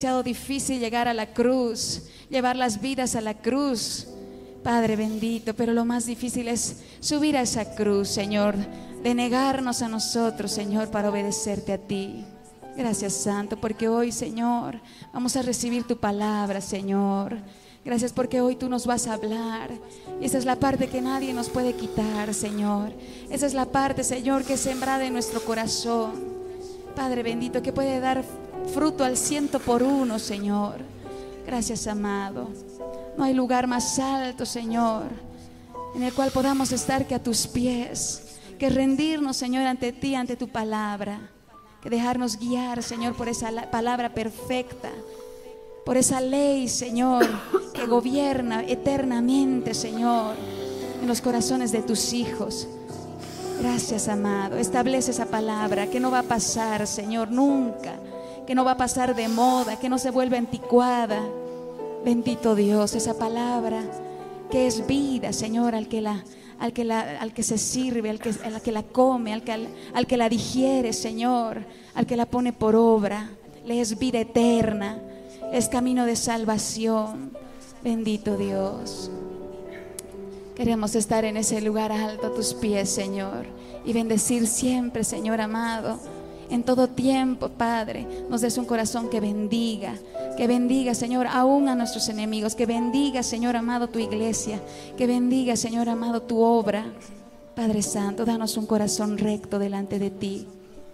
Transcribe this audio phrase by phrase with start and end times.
[0.00, 4.06] demasiado difícil llegar a la cruz, llevar las vidas a la cruz.
[4.62, 8.54] Padre bendito, pero lo más difícil es subir a esa cruz, Señor,
[9.02, 12.24] de negarnos a nosotros, Señor, para obedecerte a ti.
[12.76, 14.80] Gracias, Santo, porque hoy, Señor,
[15.12, 17.36] vamos a recibir tu palabra, Señor.
[17.84, 19.72] Gracias porque hoy tú nos vas a hablar.
[20.20, 22.92] Y esa es la parte que nadie nos puede quitar, Señor.
[23.30, 26.12] Esa es la parte, Señor, que es sembrada en nuestro corazón.
[26.94, 28.22] Padre bendito, que puede dar
[28.72, 30.76] fruto al ciento por uno, Señor.
[31.46, 32.48] Gracias, amado.
[33.16, 35.04] No hay lugar más alto, Señor,
[35.94, 40.36] en el cual podamos estar que a tus pies, que rendirnos, Señor, ante ti, ante
[40.36, 41.18] tu palabra,
[41.82, 44.90] que dejarnos guiar, Señor, por esa palabra perfecta,
[45.84, 47.26] por esa ley, Señor,
[47.72, 50.36] que gobierna eternamente, Señor,
[51.00, 52.68] en los corazones de tus hijos.
[53.60, 54.56] Gracias, amado.
[54.58, 57.94] Establece esa palabra que no va a pasar, Señor, nunca
[58.48, 61.20] que no va a pasar de moda, que no se vuelve anticuada.
[62.02, 63.82] Bendito Dios, esa palabra
[64.50, 66.24] que es vida, Señor, al que la,
[66.58, 69.52] al que, la, al que se sirve, al que, al que la come, al que,
[69.92, 73.28] al, que la digiere, Señor, al que la pone por obra.
[73.66, 74.98] Le es vida eterna,
[75.52, 77.32] es camino de salvación.
[77.84, 79.10] Bendito Dios.
[80.56, 83.44] Queremos estar en ese lugar alto a tus pies, Señor,
[83.84, 86.00] y bendecir siempre, Señor amado
[86.50, 89.94] en todo tiempo, Padre, nos des un corazón que bendiga,
[90.36, 94.60] que bendiga, Señor, aún a nuestros enemigos, que bendiga, Señor amado, tu iglesia,
[94.96, 96.86] que bendiga, Señor amado, tu obra.
[97.54, 100.46] Padre Santo, danos un corazón recto delante de ti.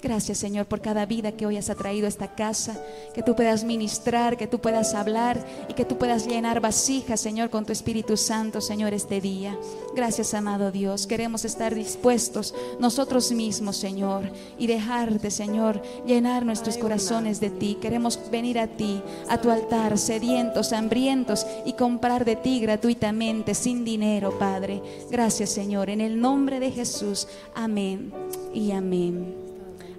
[0.04, 2.78] Gracias, Señor, por cada vida que hoy has atraído a esta casa,
[3.14, 7.48] que tú puedas ministrar, que tú puedas hablar y que tú puedas llenar vasijas, Señor,
[7.48, 9.58] con tu Espíritu Santo, Señor, este día.
[9.96, 11.06] Gracias, amado Dios.
[11.06, 17.78] Queremos estar dispuestos nosotros mismos, Señor, y dejarte, Señor, llenar nuestros corazones de ti.
[17.80, 23.86] Queremos venir a ti, a tu altar, sedientos, hambrientos y comprar de ti gratuitamente, sin
[23.86, 24.82] dinero, Padre.
[25.10, 27.26] Gracias, Señor, en el nombre de Jesús.
[27.54, 28.12] Amén
[28.52, 29.43] y amén.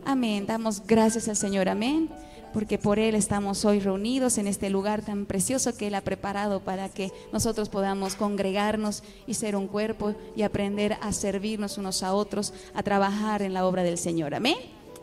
[0.06, 0.46] Amén.
[0.46, 1.68] Damos gracias al Señor.
[1.68, 2.10] Amén.
[2.54, 6.62] Porque por Él estamos hoy reunidos en este lugar tan precioso que Él ha preparado
[6.62, 12.14] para que nosotros podamos congregarnos y ser un cuerpo y aprender a servirnos unos a
[12.14, 14.36] otros, a trabajar en la obra del Señor.
[14.36, 14.56] Amén.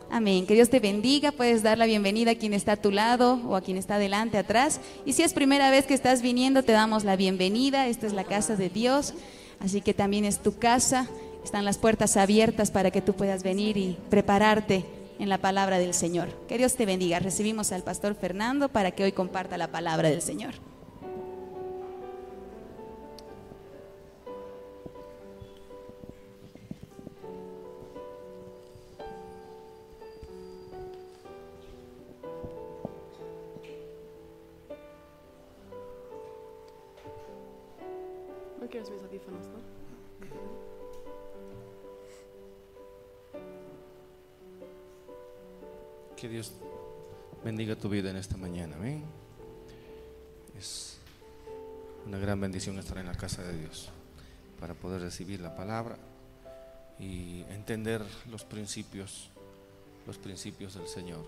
[0.09, 0.47] Amén.
[0.47, 1.31] Que Dios te bendiga.
[1.31, 4.37] Puedes dar la bienvenida a quien está a tu lado o a quien está adelante,
[4.37, 4.79] atrás.
[5.05, 7.87] Y si es primera vez que estás viniendo, te damos la bienvenida.
[7.87, 9.13] Esta es la casa de Dios.
[9.59, 11.07] Así que también es tu casa.
[11.43, 14.85] Están las puertas abiertas para que tú puedas venir y prepararte
[15.19, 16.29] en la palabra del Señor.
[16.47, 17.19] Que Dios te bendiga.
[17.19, 20.53] Recibimos al pastor Fernando para que hoy comparta la palabra del Señor.
[38.61, 39.82] No quieres mis audífonos, ¿no?
[46.23, 46.53] Que Dios
[47.43, 48.77] bendiga tu vida en esta mañana.
[48.77, 49.03] Amén.
[50.57, 50.97] Es
[52.05, 53.89] una gran bendición estar en la casa de Dios
[54.57, 55.97] para poder recibir la palabra
[56.97, 58.01] y entender
[58.31, 59.31] los principios,
[60.07, 61.25] los principios del Señor.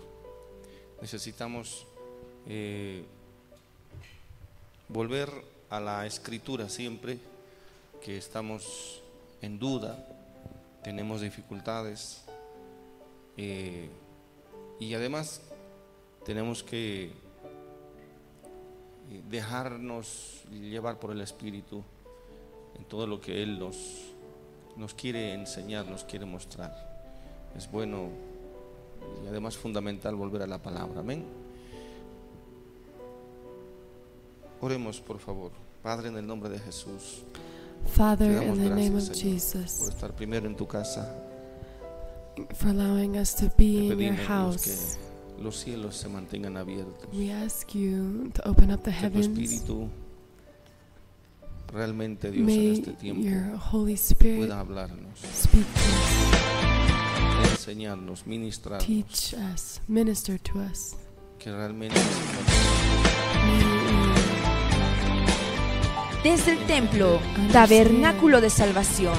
[1.02, 1.86] Necesitamos
[2.46, 3.04] eh,
[4.88, 5.30] volver
[5.68, 7.18] a la escritura siempre
[8.02, 9.02] que estamos
[9.42, 10.08] en duda,
[10.82, 12.22] tenemos dificultades.
[13.36, 13.90] Eh,
[14.78, 15.40] y además
[16.24, 17.12] tenemos que
[19.28, 21.82] dejarnos llevar por el Espíritu
[22.76, 23.76] en todo lo que Él nos,
[24.76, 26.96] nos quiere enseñar, nos quiere mostrar.
[27.56, 28.08] Es bueno
[29.24, 31.00] y además fundamental volver a la palabra.
[31.00, 31.24] Amén.
[34.60, 35.52] Oremos, por favor.
[35.82, 37.22] Padre, en el nombre de Jesús.
[37.86, 41.25] Father, in the name gracias, of Señor, Jesus, por estar primero en tu casa.
[42.54, 44.98] For allowing us to be in your house,
[45.36, 47.08] que los cielos se mantengan abiertos.
[47.12, 49.26] we ask you to open up the Que tu heavens.
[49.26, 49.88] Espíritu
[51.72, 55.80] realmente Dios en May este tiempo your Holy Spirit pueda hablarnos, speak to
[57.44, 60.94] us, enseñarnos, ministrarnos, teach us, minister to us.
[61.38, 61.98] que realmente
[66.22, 67.20] Desde el templo,
[67.52, 69.14] Tabernáculo de Salvación,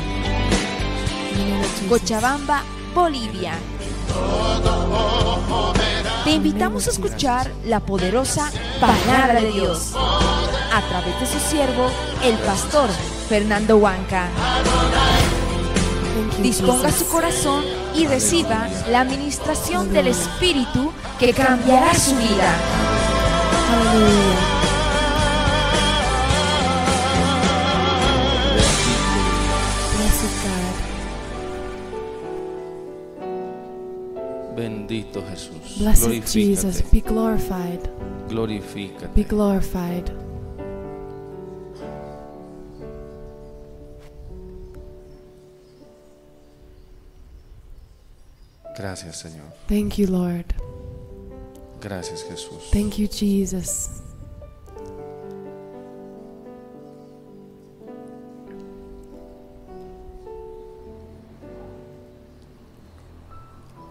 [1.88, 2.64] Cochabamba,
[2.98, 3.54] Bolivia.
[6.24, 8.52] Te invitamos a escuchar la poderosa
[8.82, 11.92] palabra de Dios a través de su siervo,
[12.24, 12.90] el pastor
[13.30, 14.30] Fernando Huanca.
[16.42, 17.64] Disponga su corazón
[17.94, 22.56] y reciba la administración del Espíritu que cambiará su vida.
[34.98, 35.78] Bendito Jesús.
[35.78, 36.82] Blessed Jesus.
[36.92, 37.90] Be glorified.
[38.30, 39.08] Glorifícate.
[39.14, 40.12] Be glorified.
[48.76, 49.54] Gracias, Señor.
[49.68, 50.46] Thank you, Lord.
[51.82, 52.70] Gracias, Jesús.
[52.72, 54.02] Thank you, Jesus.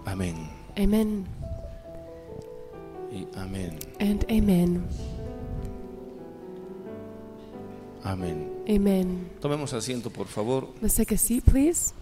[0.04, 0.45] Amén.
[0.76, 1.26] Amen
[3.11, 3.78] Y amén.
[3.99, 4.84] and amen.
[8.05, 8.52] Amén.
[8.69, 9.31] Amen.
[9.40, 10.69] Tomemos asiento, por favor.
[10.81, 11.93] Let's take a seat, please.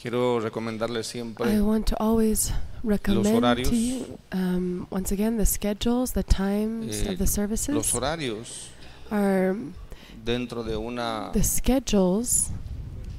[0.00, 3.68] Quiero recomendarles siempre I want to always recommend horarios.
[3.68, 8.68] to you, um, once again, the schedules, the times Eh, of the los services horarios
[9.10, 9.54] are
[10.24, 12.50] dentro de una the schedules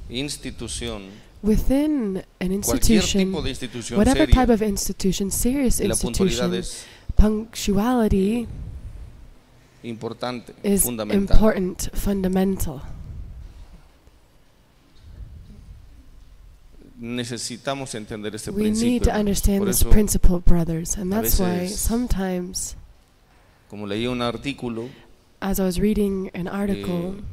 [0.09, 1.03] institución,
[1.41, 6.63] within an institution, tipo de institución whatever seria, type of institution, serious institution,
[7.15, 8.47] punctuality
[9.83, 11.21] importante, is fundamental.
[11.21, 12.81] important, fundamental.
[17.03, 18.99] Necesitamos entender este We need principio.
[18.99, 19.19] to hermanos.
[19.19, 22.75] understand Por this eso, principle, brothers, and a that's why veces- sometimes,
[23.71, 24.87] como leí un artículo,
[25.39, 27.23] as I was reading an article, eh,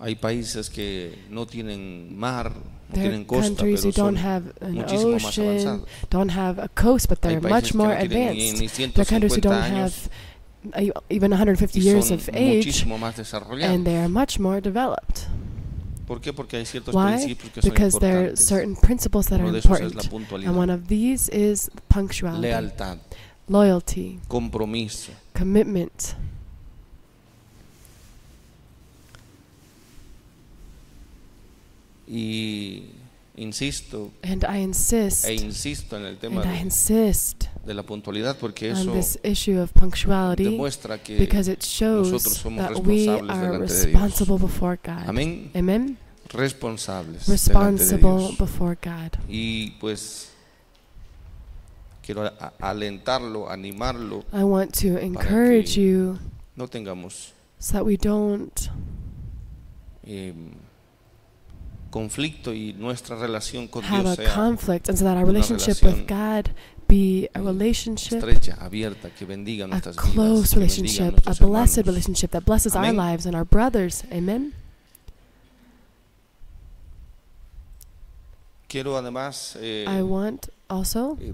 [0.00, 2.60] hay países que no tienen mar, no
[2.94, 5.88] there are tienen costa, countries pero who don't son have an muchísimo más ocean, avanzados.
[6.10, 8.60] don't have a coast, but Hay they're países much que more no tienen ni- advanced.
[8.60, 10.10] ni There are countries who 150 don't años have
[11.10, 15.26] even 150 years of age, and they are much more developed.
[16.06, 16.32] ¿Por qué?
[16.32, 17.16] Porque hay ciertos Why?
[17.18, 20.46] principios que son Because there are certain principles that Uno are de es la important,
[20.46, 22.98] and one of these is punctuality, lealtad,
[23.48, 25.12] loyalty, compromiso.
[25.34, 26.14] commitment.
[32.06, 32.84] Y
[33.38, 37.82] insisto And I insist, e insisto en el tema and I de, insist de la
[37.82, 42.66] puntualidad porque on eso this issue of punctuality demuestra que because it shows nosotros somos
[42.66, 43.84] that we responsables are delante de Dios.
[43.84, 45.08] responsible before God.
[45.08, 45.96] amén Amen.
[46.30, 48.38] responsables delante de Responsible Dios.
[48.38, 49.18] before God.
[49.28, 50.30] y pues
[52.02, 56.18] quiero a- alentarlo animarlo I want to encourage que- you
[56.56, 58.68] no tengamos so that we don't
[60.04, 60.32] eh,
[61.98, 65.82] conflicto y nuestra relación con have Dios a sea conflict and so that our relationship
[65.82, 66.50] with God
[66.86, 71.34] be a eh, relationship, estrecha abierta que bendiga a nuestras vidas close bendiga relationship, a
[71.34, 71.86] blessed hermanos.
[71.86, 74.04] relationship that blesses our lives and our brothers.
[74.12, 74.52] Amen.
[78.68, 81.32] quiero además eh, I want also, eh,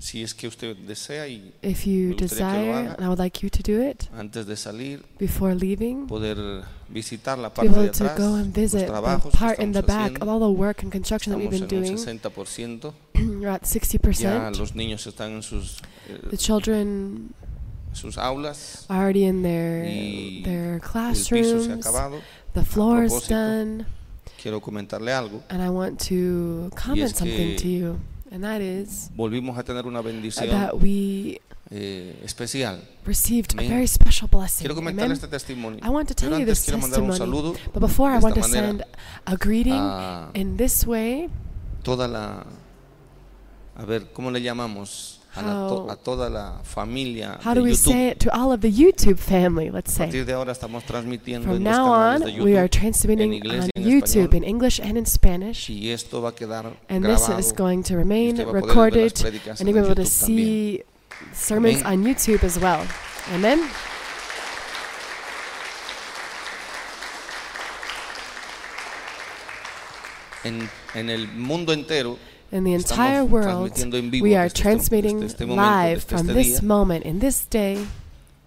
[0.00, 2.94] si es que usted desea y if you me gustaría que lo desire, haga.
[2.94, 7.38] and I would like you to do it antes de salir before leaving, poder visitar
[7.38, 9.58] la be parte de able to atrás go and los visit the trabajos que part
[9.60, 10.32] in the estamos back of haciendo.
[10.32, 12.20] all the work and construction that we've Estamos been un doing.
[12.20, 12.92] 60%.
[13.40, 14.58] We're at Ya 60%.
[14.58, 17.34] los niños están en sus, eh, The children
[17.92, 18.86] sus aulas.
[18.88, 21.86] are already in their Y their El piso se ha classrooms.
[21.86, 22.20] acabado.
[22.54, 23.86] The floor is propósito, done,
[24.42, 25.42] Quiero comentarle algo.
[25.50, 27.96] and I want to comment something que- to you,
[28.30, 32.80] and that is Volvimos a tener una bendición that we eh, especial.
[33.04, 34.60] received a very special blessing.
[34.64, 35.16] Quiero comentarle Amen.
[35.16, 35.80] este testimonio.
[35.84, 38.10] I want to tell Pero you antes this quiero mandar un testimony, saludo but before
[38.12, 38.84] I want to manera send
[39.26, 41.28] a greeting a in this way.
[41.82, 42.44] toda la,
[43.76, 45.19] a ver, ¿cómo le llamamos?
[45.36, 47.92] A, la to- How- a toda la familia How de do we YouTube.
[47.92, 49.70] say it to all of the YouTube family?
[49.70, 50.04] Let's A say.
[50.06, 52.80] partir de ahora estamos transmitiendo From en los now canales on, de we are YouTube
[52.80, 54.34] transmitting en inglés on y en YouTube español.
[54.34, 57.38] in English and in Spanish, y esto va a quedar and this grabado.
[57.38, 59.74] is going to y remain usted va a poder ver recorded, las prédicas and en
[59.76, 60.36] you'll be able to YouTube también.
[60.36, 60.82] see
[61.32, 62.00] sermons Amén.
[62.00, 62.80] on YouTube as well.
[63.32, 63.60] Amen.
[70.44, 72.18] En, en el mundo entero
[72.52, 75.46] In the estamos entire world, transmitiendo en vivo we are desde este- transmitting desde este
[75.46, 77.78] momento, live desde from este this día, moment, in this day,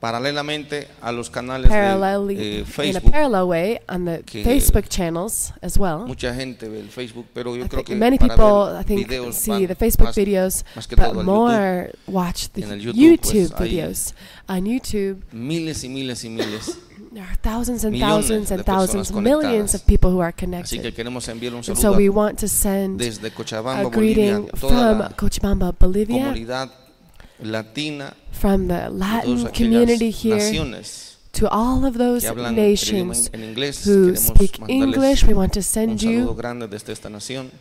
[0.04, 5.78] paralelamente a los canales de eh, in a parallel way, on the Facebook channels as
[5.78, 6.00] well.
[6.06, 8.84] Mucha gente ve el Facebook, pero yo I creo que many para people, ver I
[8.84, 11.24] think, videos see the Facebook más, videos, más que but al YouTube.
[11.24, 14.14] more watch the el YouTube, pues, videos.
[14.50, 16.78] On YouTube, Miles y miles y miles.
[17.14, 20.82] there are thousands and thousands and thousands, millions of people who are Así connected.
[20.82, 25.08] que queremos enviar un so we want to send desde a Cochabamba, Bolivia, greeting toda
[25.08, 26.83] from Cochabamba, Bolivia, comunidad
[27.42, 32.30] latina, from the de todas Latin aquellas community here naciones to all of those que
[32.30, 33.86] hablan el idioma nations en inglés.
[33.86, 35.24] who Queremos speak mandarles English.
[35.26, 37.52] We want to un send saludo you grande desde esta nación.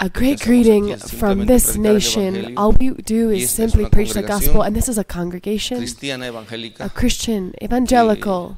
[0.00, 2.34] a great Estamos greeting aquí from simplemente this predicar el nation.
[2.34, 2.58] evangelio.
[2.58, 4.88] All we do Y is esta es simply una preach the congregación gospel, and this
[4.88, 8.56] is a congregation, Cristiana evangélica, a Christian evangelical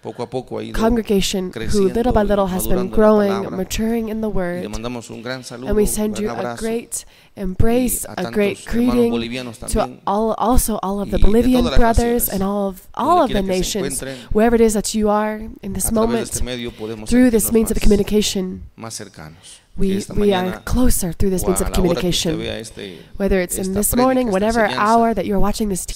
[0.00, 2.82] poco a poco ha ido congregation who creciendo little by y little has been madurando
[2.84, 3.56] en la growing, palabra.
[3.56, 4.68] maturing in the y le word.
[4.70, 6.62] mandamos un gran saludo, And we un send you gran a abrazo.
[6.64, 6.94] great
[7.36, 11.10] embrace, y a a tantos great hermanos greeting bolivianos to también, all, also all of
[11.10, 13.32] the y de Bolivian todas las brothers naciones, and all of all donde of the
[13.42, 15.94] quiera que se nations, encuentren, wherever it is that you are in this a través
[15.94, 18.62] de moment, este medio podemos through this sentirnos means of más- communication.
[18.76, 19.60] más cercanos.
[19.74, 22.00] Que We, esta we are mañana, closer through this o means a of la hora
[22.00, 22.38] que usted communication.
[22.38, 25.38] vea este, Whether it's in esta this prédica, morning, esta whatever enseñanza, hour that you're
[25.40, 25.86] watching this,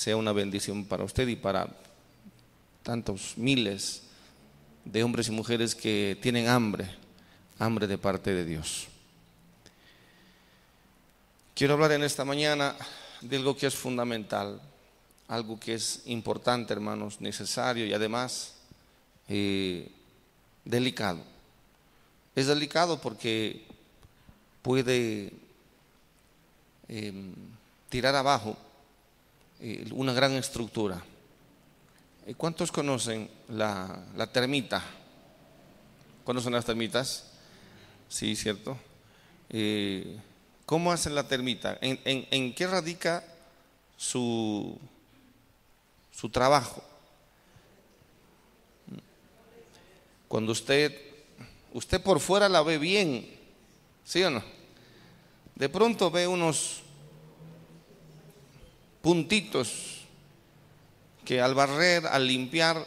[2.83, 4.03] tantos miles
[4.85, 6.89] de hombres y mujeres que tienen hambre,
[7.59, 8.89] hambre de parte de Dios.
[11.55, 12.75] Quiero hablar en esta mañana
[13.21, 14.61] de algo que es fundamental,
[15.29, 18.55] algo que es importante, hermanos, necesario y además
[19.29, 19.91] eh,
[20.65, 21.21] delicado.
[22.35, 23.65] Es delicado porque
[24.63, 25.33] puede
[26.89, 27.35] em,
[27.89, 28.57] tirar abajo
[29.61, 31.05] eh, una gran estructura.
[32.27, 34.83] ¿Y ¿Cuántos conocen la, la termita?
[36.25, 37.31] ¿Conocen las termitas?
[38.09, 38.77] Sí, cierto.
[39.51, 40.19] Eh,
[40.67, 41.79] ¿Cómo hacen la termita?
[41.81, 43.25] ¿En, en- en qué radica
[43.97, 44.79] su,
[46.13, 46.83] su trabajo?
[50.29, 50.97] Cuando usted,
[51.75, 53.29] usted por fuera la ve bien,
[54.05, 54.43] ¿sí o no?
[55.57, 56.83] De pronto ve unos
[59.03, 60.02] puntitos
[61.25, 62.85] que al barrer, al limpiar,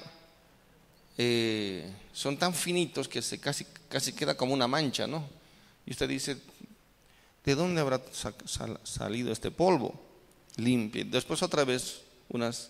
[1.17, 5.27] eh, son tan finitos que se casi, casi queda como una mancha, ¿no?
[5.85, 6.37] Y usted dice,
[7.43, 9.93] ¿de dónde habrá sa- sal- salido este polvo?
[10.57, 11.01] Limpia.
[11.01, 12.69] Y Después otra vez unas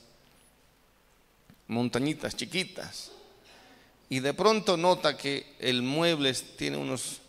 [1.67, 3.11] montañitas chiquitas.
[4.09, 7.21] Y de pronto nota que el mueble tiene unos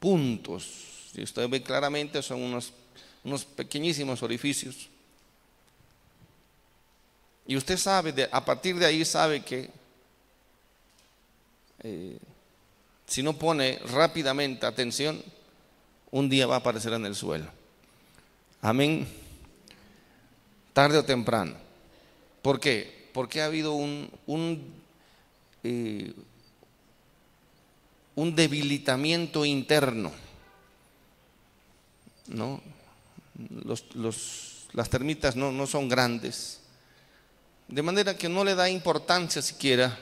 [0.00, 0.64] puntos.
[1.14, 2.72] Si usted ve claramente, son unos,
[3.24, 4.88] unos pequeñísimos orificios.
[7.48, 9.70] Y usted sabe, a partir de ahí sabe que
[11.82, 12.18] eh,
[13.06, 15.22] si no pone rápidamente atención,
[16.10, 17.50] un día va a aparecer en el suelo.
[18.60, 19.08] Amén.
[20.74, 21.54] Tarde o temprano.
[22.42, 23.08] ¿Por qué?
[23.14, 24.74] Porque ha habido un, un,
[25.64, 26.12] eh,
[28.14, 30.12] un debilitamiento interno.
[32.26, 32.60] ¿no?
[33.64, 36.57] Los- los- las termitas no, no son grandes.
[37.68, 39.96] De manera que no le da importancia siquiera.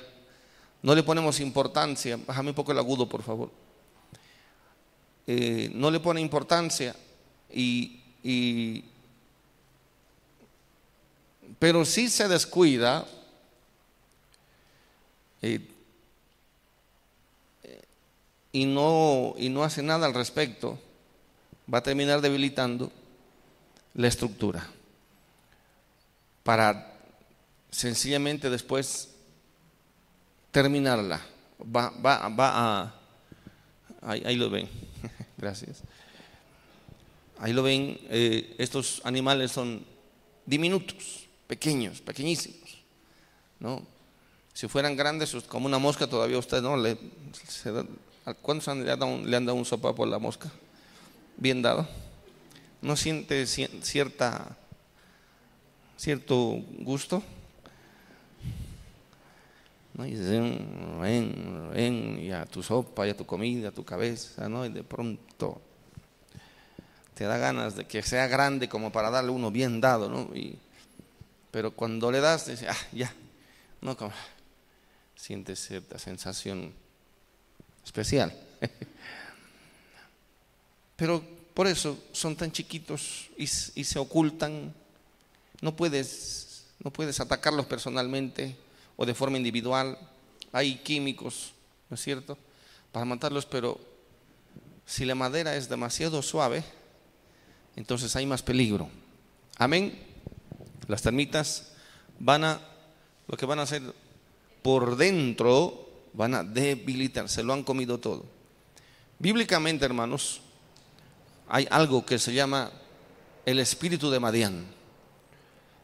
[0.82, 2.16] No le ponemos importancia.
[2.16, 3.50] Bájame un poco el agudo, por favor.
[5.26, 6.94] Eh, no le pone importancia
[7.52, 8.84] y,
[11.58, 13.04] pero si se descuida
[15.42, 15.60] eh,
[18.52, 20.78] y no, y no hace nada al respecto,
[21.72, 22.92] va a terminar debilitando
[23.94, 24.68] la estructura
[26.44, 26.95] para
[27.70, 29.10] sencillamente después
[30.50, 31.20] terminarla.
[31.60, 32.50] Va, va, va
[32.82, 32.94] a...
[34.02, 34.68] Ahí, ahí lo ven.
[35.36, 35.82] Gracias.
[37.38, 37.98] Ahí lo ven.
[38.08, 39.84] eh, estos animales son
[40.46, 42.78] diminutos, pequeños, pequeñísimos.
[43.58, 43.82] ¿no?
[44.54, 46.96] Si fueran grandes, pues, como una mosca, todavía usted no le...
[47.48, 47.86] se da-
[48.24, 49.46] ¿a ¿Cuántos han- le han, dado un, le han
[50.10, 50.50] la mosca?
[51.36, 51.86] Bien dado.
[52.80, 54.56] ¿No siente ci- cierta,
[55.96, 56.36] cierto
[56.78, 57.22] gusto?
[59.96, 60.06] ¿No?
[60.06, 64.48] Y ven, ven, ven, y a tu sopa, y a tu comida, a tu cabeza,
[64.48, 64.66] ¿no?
[64.66, 65.60] Y de pronto
[67.14, 70.36] te da ganas de que sea grande como para darle uno bien dado, ¿no?
[70.36, 70.58] Y,
[71.50, 73.12] pero cuando le das, dice, ah, ya,
[73.80, 74.12] no, como,
[75.14, 76.74] sientes cierta sensación
[77.84, 78.34] especial.
[80.96, 81.22] Pero
[81.52, 84.74] por eso son tan chiquitos y, y se ocultan.
[85.60, 88.56] No puedes, no puedes atacarlos personalmente
[88.96, 89.98] o de forma individual.
[90.52, 91.52] Hay químicos,
[91.90, 92.38] ¿no es cierto?,
[92.92, 93.78] para matarlos, pero
[94.86, 96.64] si la madera es demasiado suave,
[97.74, 98.88] entonces hay más peligro.
[99.58, 99.98] Amén.
[100.86, 101.72] Las termitas
[102.18, 102.60] van a,
[103.26, 103.82] lo que van a hacer
[104.62, 108.24] por dentro, van a debilitar, se lo han comido todo.
[109.18, 110.40] Bíblicamente, hermanos,
[111.48, 112.70] hay algo que se llama
[113.44, 114.66] el espíritu de Madián.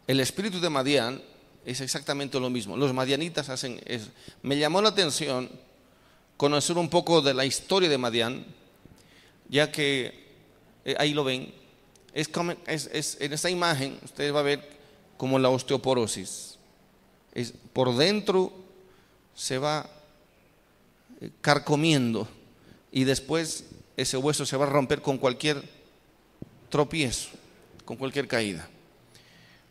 [0.06, 1.22] El espíritu de Madián
[1.64, 2.76] es exactamente lo mismo.
[2.76, 4.08] Los madianitas hacen eso.
[4.42, 5.50] Me llamó la atención
[6.36, 8.44] conocer un poco de la historia de Madián,
[9.48, 10.12] ya que
[10.84, 11.52] eh, ahí lo ven.
[12.14, 14.68] es, en esta imagen ustedes va a ver
[15.16, 16.58] como la osteoporosis.
[17.32, 18.52] Es, por dentro
[19.34, 19.88] se va
[21.20, 22.28] eh, carcomiendo
[22.90, 23.64] y después
[23.96, 25.62] ese hueso se va a romper con cualquier
[26.68, 27.30] tropiezo,
[27.84, 28.68] con cualquier caída.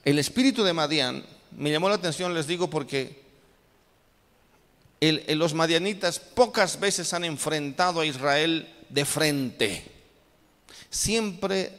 [0.06, 1.24] El espíritu de Madián
[1.58, 3.22] me llamó la atención, les digo, porque
[5.02, 9.84] los madianitas pocas veces han enfrentado a Israel de frente,
[10.90, 11.72] siempre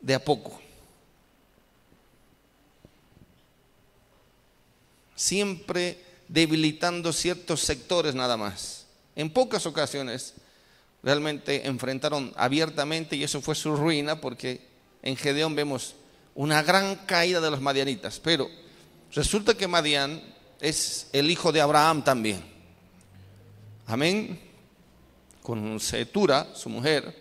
[0.00, 0.60] de a poco.
[5.14, 8.86] Siempre debilitando ciertos sectores nada más.
[9.14, 10.34] En pocas ocasiones
[11.02, 14.60] realmente enfrentaron abiertamente y eso fue su ruina porque
[15.02, 15.94] en Gedeón vemos
[16.34, 18.20] una gran caída de los madianitas.
[18.20, 18.50] Pero
[19.12, 20.22] resulta que Madián
[20.60, 22.42] es el hijo de Abraham también.
[23.86, 24.40] Amén.
[25.42, 27.14] Con Setura, su mujer.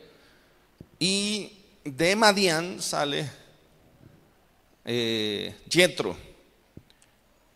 [1.00, 1.52] Y
[1.84, 3.30] de Madián sale
[4.84, 6.18] eh, Yetro.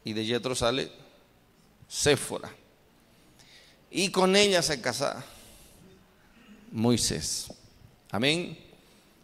[0.03, 0.91] Y de Yetro sale
[1.87, 2.53] Séfora.
[3.91, 5.25] Y con ella se casa
[6.71, 7.47] Moisés.
[8.11, 8.57] Amén.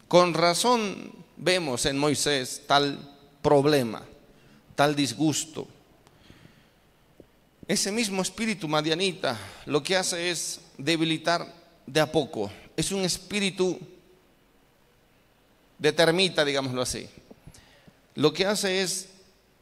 [0.08, 3.00] Con razón vemos en Moisés tal
[3.42, 4.04] problema,
[4.76, 5.68] tal disgusto.
[7.68, 11.52] Ese mismo espíritu madianita lo que hace es debilitar
[11.88, 12.52] de a poco.
[12.78, 13.80] Es un espíritu
[15.80, 17.10] de termita, digámoslo así.
[18.14, 19.10] Lo que hace es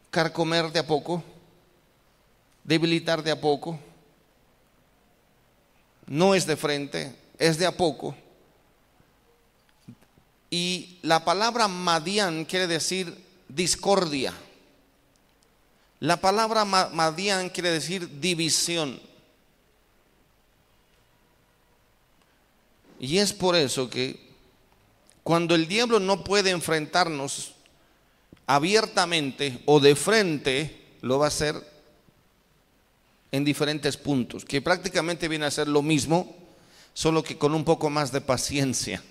[0.09, 1.23] carcomer de a poco,
[2.63, 3.79] debilitar de a poco.
[6.05, 8.15] No es de frente, es de a poco.
[10.49, 13.17] Y la palabra Madián quiere decir
[13.47, 14.33] discordia.
[16.03, 18.99] La palabra ma- Madián quiere decir división.
[22.99, 24.19] Y es por eso que
[25.23, 27.53] cuando el diablo no puede enfrentarnos
[28.47, 31.55] abiertamente o de frente, lo va a hacer
[33.31, 36.35] en diferentes puntos, que prácticamente viene a ser lo mismo,
[36.93, 39.01] solo que con un poco más de paciencia,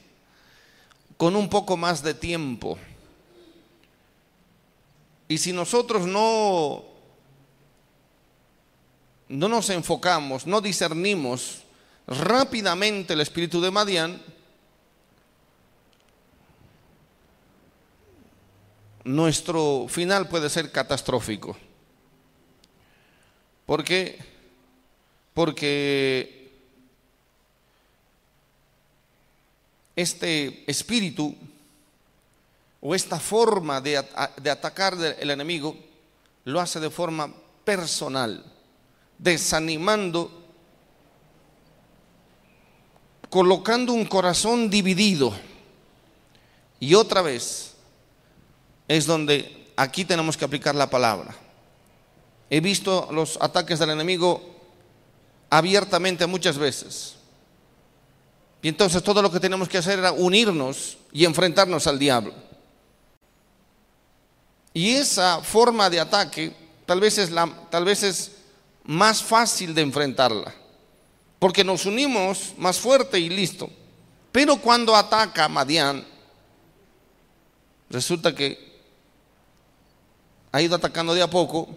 [1.17, 2.77] con un poco más de tiempo.
[5.33, 6.85] Y si nosotros no
[9.31, 11.63] no nos enfocamos, no discernimos
[12.07, 14.23] rápidamente el espíritu de Madián,
[19.05, 21.57] nuestro final puede ser catastrófico.
[23.65, 24.19] ¿Por qué?
[25.33, 26.53] Porque
[29.97, 31.35] este espíritu
[32.83, 34.05] o esta forma de,
[34.43, 35.77] de atacar el enemigo
[36.45, 37.33] lo hace de forma
[37.65, 38.45] personal,
[39.17, 40.31] desanimando,
[43.31, 45.33] colocando un corazón dividido.
[46.81, 47.75] Y otra vez
[48.89, 51.37] es donde aquí tenemos que aplicar la palabra.
[52.51, 54.43] He visto los ataques del enemigo
[55.51, 57.15] abiertamente muchas veces.
[58.61, 62.35] Y entonces todo lo que tenemos que hacer era unirnos y enfrentarnos al diablo.
[64.75, 66.53] Y esa forma de ataque
[66.87, 68.33] tal vez es, la, tal vez es
[68.85, 70.55] más fácil de enfrentarla.
[71.39, 73.69] Porque nos unimos más fuerte y listo.
[74.31, 76.05] Pero cuando ataca Madián,
[77.91, 78.73] resulta que
[80.51, 81.69] ha ido atacando de a poco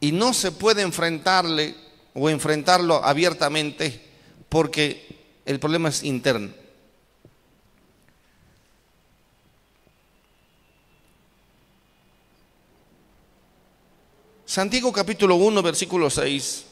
[0.00, 1.74] y no se puede enfrentarle
[2.14, 4.08] o enfrentarlo abiertamente
[4.48, 6.59] porque el problema es interno.
[14.50, 16.64] Santiago capítulo 1, versículo 6.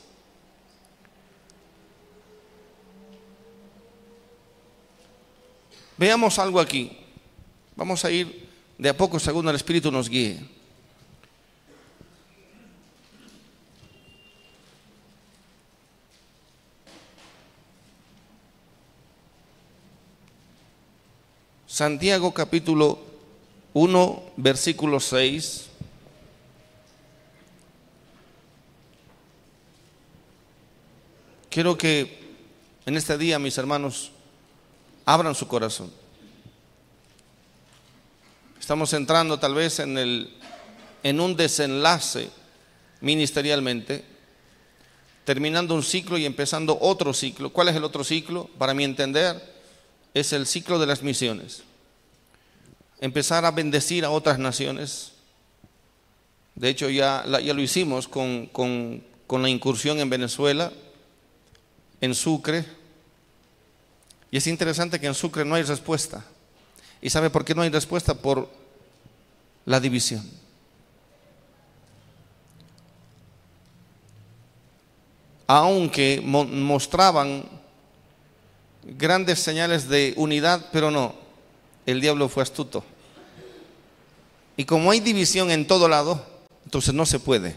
[5.97, 6.99] Veamos algo aquí.
[7.77, 10.41] Vamos a ir de a poco según el Espíritu nos guíe.
[21.69, 22.99] Santiago capítulo
[23.73, 25.68] 1, versículo 6.
[31.51, 32.19] Quiero que
[32.87, 34.11] en este día, mis hermanos,
[35.05, 35.91] abran su corazón.
[38.61, 40.31] Estamos entrando tal vez en, el,
[41.03, 42.29] en un desenlace
[43.01, 44.05] ministerialmente,
[45.25, 47.51] terminando un ciclo y empezando otro ciclo.
[47.51, 48.49] ¿Cuál es el otro ciclo?
[48.59, 49.41] Para mi entender,
[50.13, 51.63] es el ciclo de las misiones.
[53.01, 55.13] Empezar a bendecir a otras naciones.
[56.57, 60.73] De hecho, ya, ya lo hicimos con, con- con la incursión en Venezuela,
[62.01, 62.65] en Sucre.
[64.31, 66.25] Y es interesante que en Sucre no hay respuesta.
[67.01, 68.15] ¿Y sabe por qué no hay respuesta?
[68.15, 68.49] Por
[69.65, 70.29] la división.
[75.47, 77.45] Aunque mo- mostraban
[78.85, 81.15] grandes señales de unidad, pero no,
[81.87, 82.85] el diablo fue astuto.
[84.57, 86.25] Y como hay división en todo lado,
[86.65, 87.57] entonces no se puede.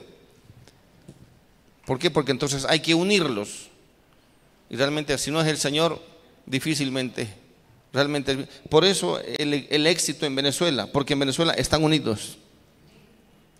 [1.86, 2.12] ¿Por qué?
[2.12, 3.71] Porque entonces hay que unirlos.
[4.72, 6.02] Y realmente, si no es el Señor,
[6.46, 7.28] difícilmente.
[7.92, 12.38] Realmente, por eso el, éxito en Venezuela, porque en Venezuela están unidos.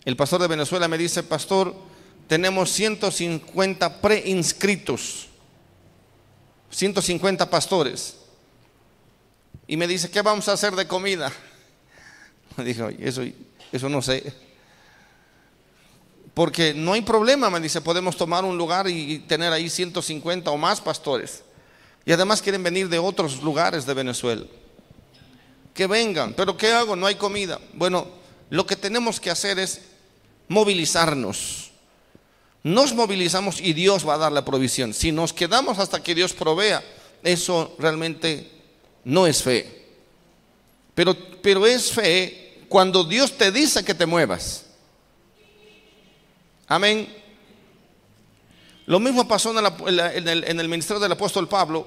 [0.06, 1.76] El pastor de Venezuela me dice, pastor,
[2.28, 5.28] tenemos 150 preinscritos,
[6.70, 8.16] 150 pastores.
[9.68, 11.30] Y me dice, ¿qué vamos a hacer de comida?
[12.58, 13.22] Dije, "Oye, eso,
[13.74, 14.34] eso no sé.
[16.34, 20.58] Porque no hay problema, me dice, podemos tomar un lugar y tener ahí 150 o
[20.58, 21.44] más pastores.
[22.06, 24.46] Y además quieren venir de otros lugares de Venezuela.
[25.74, 26.96] Que vengan, pero ¿qué hago?
[26.96, 27.60] No hay comida.
[27.74, 28.08] Bueno,
[28.50, 29.82] lo que tenemos que hacer es
[30.48, 31.72] movilizarnos.
[32.64, 34.94] Nos movilizamos y Dios va a dar la provisión.
[34.94, 36.84] Si nos quedamos hasta que Dios provea,
[37.24, 38.50] eso realmente
[39.04, 39.88] no es fe.
[40.94, 44.66] Pero, pero es fe cuando Dios te dice que te muevas.
[46.72, 47.14] Amén.
[48.86, 49.52] Lo mismo pasó
[49.90, 50.28] en,
[50.60, 51.86] el, ministerio del apóstol Pablo.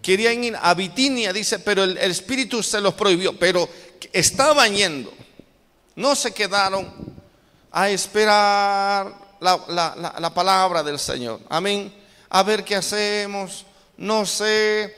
[0.00, 3.38] Querían ir a Bitinia, dice, pero el, Espíritu se los prohibió.
[3.38, 3.68] Pero
[4.14, 5.12] estaban yendo.
[5.96, 6.90] No se quedaron
[7.70, 11.40] a esperar la- la palabra del Señor.
[11.50, 11.92] Amén.
[12.30, 13.66] A ver qué hacemos.
[13.98, 14.96] No sé.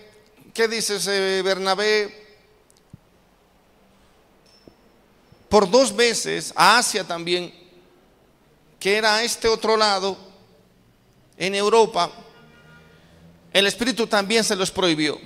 [0.54, 2.26] ¿Qué dice ese Bernabé?
[5.48, 7.52] Por dos veces a Asia también,
[8.86, 10.16] que era este otro lado,
[11.36, 12.08] en Europa,
[13.52, 15.18] el Espíritu también se los prohibió.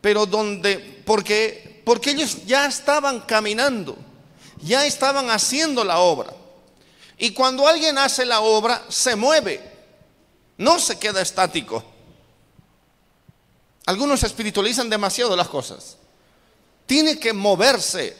[0.00, 3.96] Pero donde, porque, porque ellos ya estaban caminando,
[4.62, 6.34] ya estaban haciendo la obra.
[7.16, 9.60] Y cuando alguien hace la obra, se mueve,
[10.58, 11.84] no se queda estático.
[13.84, 15.98] Algunos espiritualizan demasiado las cosas.
[16.84, 18.16] Tiene que moverse,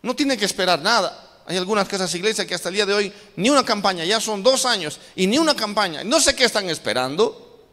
[0.00, 1.29] no tiene que esperar nada.
[1.50, 4.40] Hay algunas casas iglesias que hasta el día de hoy ni una campaña, ya son
[4.40, 6.04] dos años y ni una campaña.
[6.04, 7.66] No sé qué están esperando.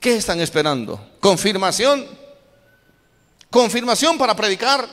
[0.00, 1.10] ¿Qué están esperando?
[1.20, 2.06] ¿Confirmación?
[3.50, 4.88] ¿Confirmación para predicar?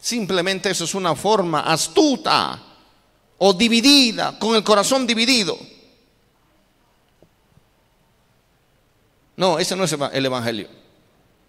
[0.00, 2.60] Simplemente eso es una forma astuta
[3.38, 5.56] o dividida, con el corazón dividido.
[9.36, 10.68] No, ese no es el Evangelio.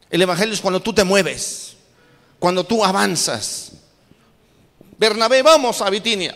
[0.08, 1.78] El Evangelio es cuando tú te mueves,
[2.38, 3.72] cuando tú avanzas.
[4.98, 6.36] Bernabé, vamos a Bitinia.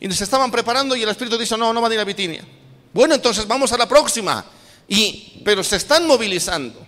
[0.00, 2.44] Y se estaban preparando y el Espíritu dice, no, no van a ir a Bitinia.
[2.92, 4.44] Bueno, entonces vamos a la próxima.
[4.86, 6.86] Y, pero se están movilizando,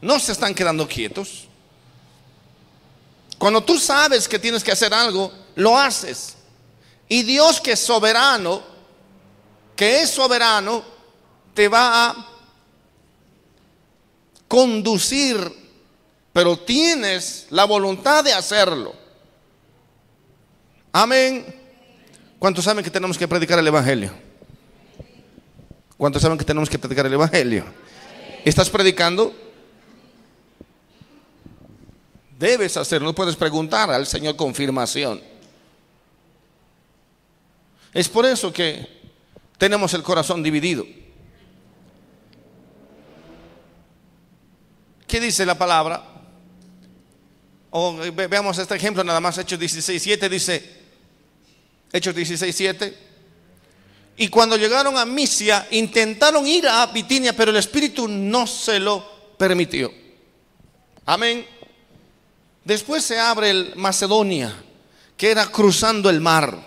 [0.00, 1.48] no se están quedando quietos.
[3.38, 6.36] Cuando tú sabes que tienes que hacer algo, lo haces.
[7.08, 8.62] Y Dios que es soberano,
[9.74, 10.84] que es soberano,
[11.54, 12.28] te va a
[14.46, 15.38] conducir,
[16.32, 18.97] pero tienes la voluntad de hacerlo.
[20.92, 21.44] Amén.
[22.38, 24.12] ¿Cuántos saben que tenemos que predicar el Evangelio?
[25.96, 27.64] ¿Cuántos saben que tenemos que predicar el Evangelio?
[28.44, 29.34] ¿Estás predicando?
[32.38, 35.20] Debes hacerlo, puedes preguntar al Señor confirmación.
[37.92, 38.86] Es por eso que
[39.58, 40.86] tenemos el corazón dividido.
[45.08, 46.17] ¿Qué dice la palabra?
[47.70, 50.76] O ve- veamos este ejemplo nada más, Hechos 16, 7 dice,
[51.92, 52.98] Hechos 16, 7.
[54.16, 59.34] Y cuando llegaron a Misia, intentaron ir a Bitinia, pero el Espíritu no se lo
[59.36, 59.92] permitió.
[61.06, 61.46] Amén.
[62.64, 64.54] Después se abre el Macedonia,
[65.16, 66.66] que era cruzando el mar.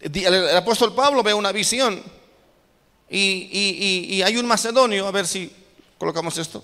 [0.00, 2.02] El, apóstol Pablo ve una visión
[3.08, 5.50] y- y hay un macedonio, a ver si
[5.98, 6.62] colocamos esto.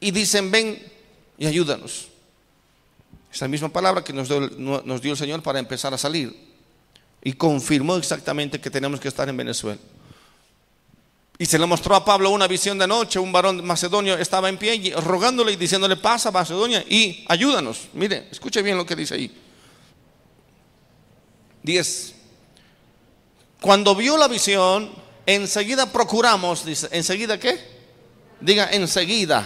[0.00, 0.91] Y dicen, ven
[1.42, 2.06] y ayúdanos.
[3.34, 6.32] Esa misma palabra que nos dio, el- nos dio el Señor para empezar a salir.
[7.24, 9.80] Y confirmó exactamente que tenemos que estar en Venezuela.
[11.38, 14.56] Y se le mostró a Pablo una visión de noche, un varón macedonio estaba en
[14.56, 17.88] pie rogándole y diciéndole, pasa Macedonia y ayúdanos.
[17.94, 19.36] Mire, escuche bien lo que dice ahí.
[21.64, 22.14] 10.
[23.60, 24.92] Cuando vio la visión,
[25.26, 27.58] enseguida procuramos, dice, ¿enseguida qué?
[28.40, 29.44] Diga, enseguida.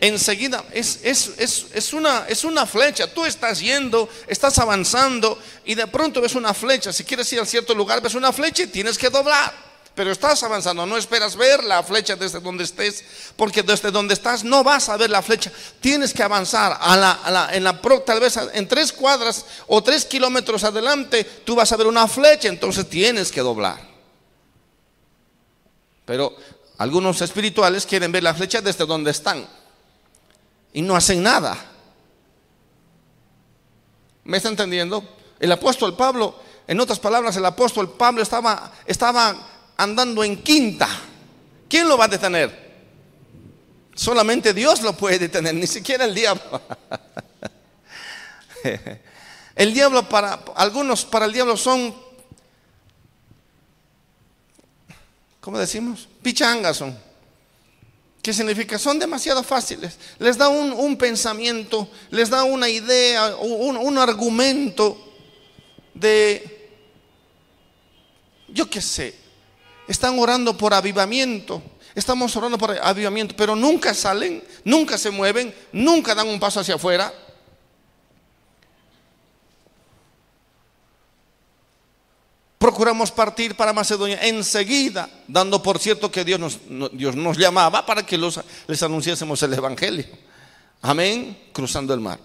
[0.00, 3.06] Enseguida, es, es, es, es una, es una flecha.
[3.06, 6.92] Tú estás yendo, estás avanzando y de pronto ves una flecha.
[6.92, 9.52] Si quieres ir a cierto lugar, ves una flecha y tienes que doblar.
[9.94, 10.84] pero estás avanzando.
[10.86, 13.04] No esperas ver la flecha desde donde estés,
[13.36, 15.52] porque desde donde estás no vas a ver la flecha.
[15.80, 20.64] Tienes que avanzar a la, en la tal vez en tres cuadras o tres kilómetros
[20.64, 23.80] adelante, tú vas a ver una flecha, entonces tienes que doblar.
[26.04, 26.36] Pero
[26.78, 29.46] algunos espirituales quieren ver la flecha desde donde están
[30.74, 31.56] y no hacen nada.
[34.24, 35.16] ¿Me está entendiendo?
[35.40, 39.34] El apóstol Pablo, en otras palabras, el apóstol Pablo estaba, estaba
[39.76, 40.88] andando en quinta.
[41.68, 42.64] ¿Quién lo va a detener?
[43.94, 46.60] Solamente Dios lo puede detener, ni siquiera el diablo.
[49.56, 51.94] El diablo para algunos, para el diablo son,
[55.40, 56.08] ¿cómo decimos?
[56.22, 56.98] Pichangas son.
[58.24, 58.78] ¿Qué significa?
[58.78, 59.98] Son demasiado fáciles.
[60.18, 64.96] Les da un, pensamiento, les da una idea, un, un argumento
[65.92, 66.70] de,
[68.48, 69.14] yo qué sé,
[69.86, 71.62] están orando por avivamiento.
[71.94, 76.76] Estamos orando por avivamiento, pero nunca salen, nunca se mueven, nunca dan un paso hacia
[76.76, 77.12] afuera.
[82.64, 87.84] Procuramos partir para Macedonia enseguida, dando por cierto que Dios nos, no- Dios nos llamaba
[87.84, 90.06] para que los- les anunciásemos el Evangelio.
[90.80, 92.18] Amén, cruzando el mar.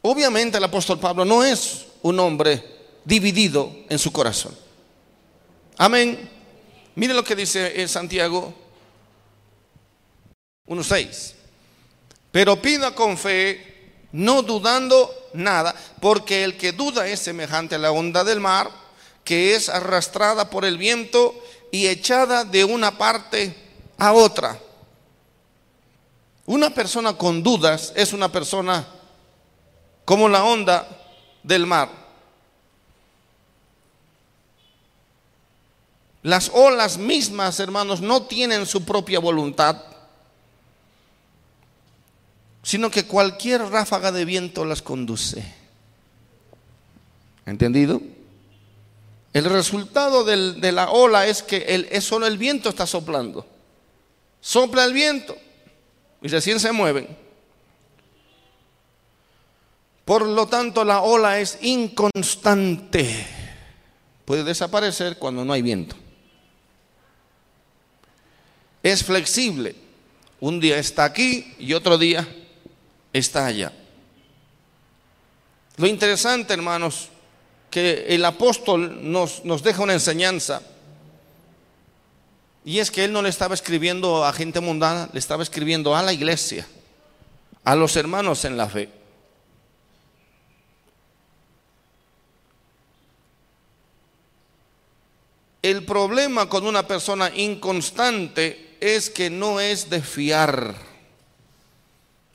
[0.00, 2.60] Obviamente el apóstol Pablo no es un hombre
[3.04, 4.52] dividido en su corazón.
[5.78, 6.28] Amén.
[6.96, 8.52] Mire lo que dice en Santiago
[10.66, 11.34] 1.6.
[12.32, 17.92] Pero pida con fe, no dudando nada, porque el que duda es semejante a la
[17.92, 18.70] onda del mar,
[19.24, 21.34] que es arrastrada por el viento
[21.70, 23.54] y echada de una parte
[23.98, 24.58] a otra.
[26.46, 28.86] Una persona con dudas es una persona
[30.04, 30.88] como la onda
[31.42, 31.88] del mar.
[36.22, 39.76] Las olas mismas, hermanos, no tienen su propia voluntad,
[42.62, 45.44] sino que cualquier ráfaga de viento las conduce.
[47.44, 48.00] ¿Entendido?
[49.32, 53.46] El resultado de la ola es que es solo el viento está soplando.
[54.40, 55.36] Sopla el viento
[56.20, 57.08] y recién se mueven.
[60.04, 63.26] Por lo tanto, la ola es inconstante.
[64.24, 65.96] Puede desaparecer cuando no hay viento.
[68.82, 69.74] Es flexible.
[70.40, 72.28] Un día está aquí y otro día
[73.12, 73.72] está allá.
[75.76, 77.08] Lo interesante, hermanos,
[77.70, 80.62] que el apóstol nos, nos deja una enseñanza.
[82.64, 86.02] Y es que él no le estaba escribiendo a gente mundana, le estaba escribiendo a
[86.02, 86.66] la iglesia,
[87.64, 88.88] a los hermanos en la fe.
[95.62, 100.91] El problema con una persona inconstante es que no es de fiar.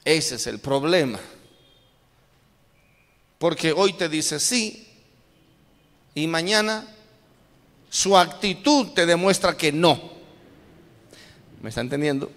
[0.07, 1.19] Ese es el problema.
[3.37, 4.87] Porque hoy te dice sí
[6.15, 6.87] y mañana
[7.89, 9.99] su actitud te demuestra que no.
[11.61, 12.31] ¿Me está entendiendo?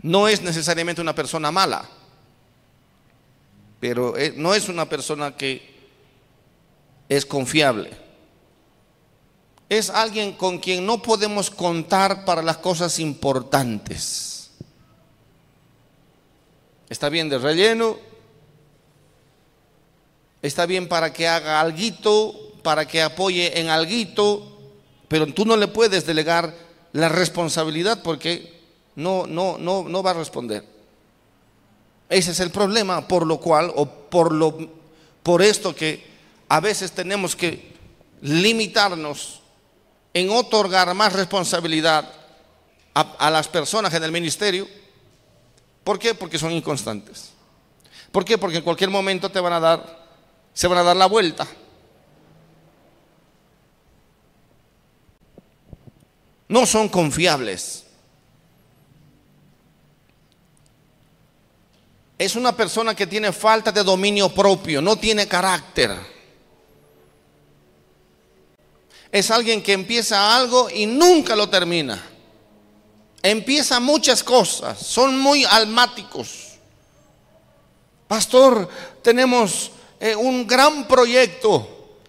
[0.00, 1.86] No es necesariamente una persona mala,
[3.80, 5.90] pero eh, no es una persona que
[7.10, 8.01] es confiable.
[9.72, 14.50] Es alguien con quien no podemos contar para las cosas importantes.
[16.90, 17.96] Está bien de relleno,
[20.42, 24.58] está bien para que haga alguito, para que apoye en alguito,
[25.08, 26.54] pero tú no le puedes delegar
[26.92, 28.60] la responsabilidad porque
[28.94, 30.66] no, no, no, no va a responder.
[32.10, 34.54] Ese es el problema por lo cual, o por, lo,
[35.22, 36.04] por esto que
[36.50, 37.72] a veces tenemos que
[38.20, 39.41] limitarnos
[40.14, 42.12] en otorgar más responsabilidad
[42.94, 44.68] a, las personas en el ministerio.
[45.84, 46.14] ¿Por qué?
[46.14, 47.30] Porque son inconstantes.
[48.10, 48.36] ¿Por qué?
[48.36, 50.06] Porque en cualquier momento te van a dar,
[50.52, 51.46] se van a dar la vuelta.
[56.48, 57.84] No son confiables.
[62.18, 66.21] Es una persona que tiene falta de dominio propio, no tiene carácter.
[69.12, 72.02] Es alguien que empieza algo y nunca lo termina.
[73.22, 76.52] Empieza muchas cosas, son muy almáticos.
[78.08, 78.68] Pastor,
[79.02, 79.70] tenemos
[80.00, 81.68] eh, un gran proyecto.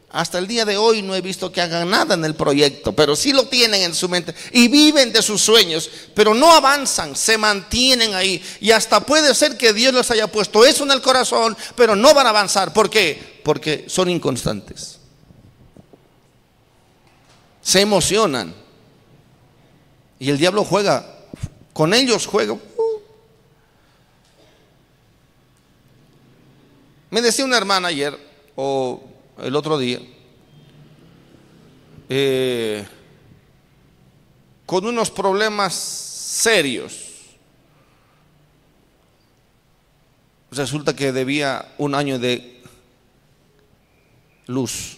[0.09, 3.15] hasta el día de hoy no he visto que hagan nada en el proyecto, pero
[3.15, 7.37] sí lo tienen en su mente y viven de sus sueños, pero no avanzan, se
[7.37, 8.41] mantienen ahí.
[8.61, 12.13] Y hasta puede ser que Dios les haya puesto eso en el corazón, pero no
[12.13, 12.73] van a avanzar.
[12.73, 13.41] ¿Por qué?
[13.43, 14.92] Porque son inconstantes.
[17.63, 18.53] Se emocionan.
[20.19, 21.05] Y el diablo juega,
[21.73, 22.55] con ellos juega.
[27.09, 28.17] Me decía una hermana ayer,
[28.55, 29.03] o
[29.41, 29.99] el otro día,
[32.09, 32.85] eh,
[34.65, 37.11] con unos problemas serios.
[40.51, 42.61] Resulta que debía un año de
[44.47, 44.97] luz.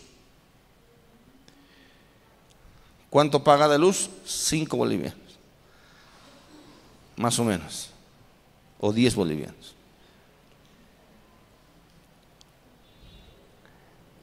[3.15, 4.09] ¿Cuánto paga de luz?
[4.25, 5.39] Cinco bolivianos.
[7.15, 7.89] Más o menos.
[8.77, 9.73] O diez bolivianos.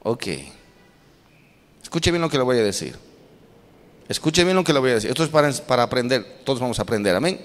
[0.03, 0.27] Ok.
[1.83, 2.99] Escuche bien lo que le voy a decir.
[4.11, 5.09] Escuche bien lo que le voy a decir.
[5.09, 6.43] Esto es para, para aprender.
[6.45, 7.17] Todos vamos a aprender.
[7.17, 7.43] Amén.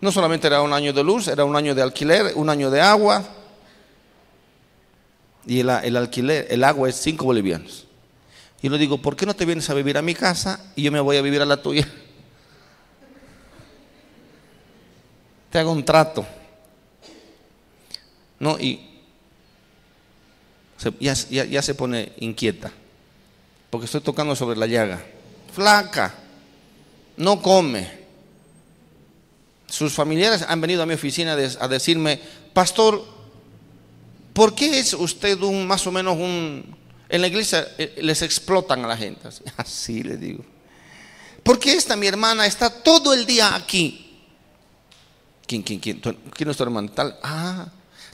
[0.00, 2.80] No solamente era un año de luz, era un año de alquiler, un año de
[2.80, 3.22] agua.
[5.44, 7.85] Y el, el alquiler, el agua es cinco bolivianos.
[8.62, 10.92] Y le digo, ¿por qué no te vienes a vivir a mi casa y yo
[10.92, 11.86] me voy a vivir a la tuya?
[15.50, 16.26] Te hago un trato.
[18.38, 18.80] No, y
[21.00, 22.70] ya, se pone inquieta,
[23.70, 25.02] porque estoy tocando sobre la llaga.
[25.52, 26.14] Flaca,
[27.16, 28.04] no come.
[29.68, 32.20] Sus familiares han venido a mi oficina a decirme,
[32.52, 33.04] pastor,
[34.32, 36.76] ¿por qué es usted un más o menos un...
[37.08, 39.28] En la iglesia eh, les explotan a la gente.
[39.56, 40.44] Así le digo.
[41.42, 44.02] ¿Por qué esta mi hermana está todo el día aquí?
[45.46, 46.00] ¿Quién, quién, quién?
[46.00, 46.90] ¿Quién es tu hermana?
[46.92, 47.16] Tal.
[47.22, 47.68] Ah,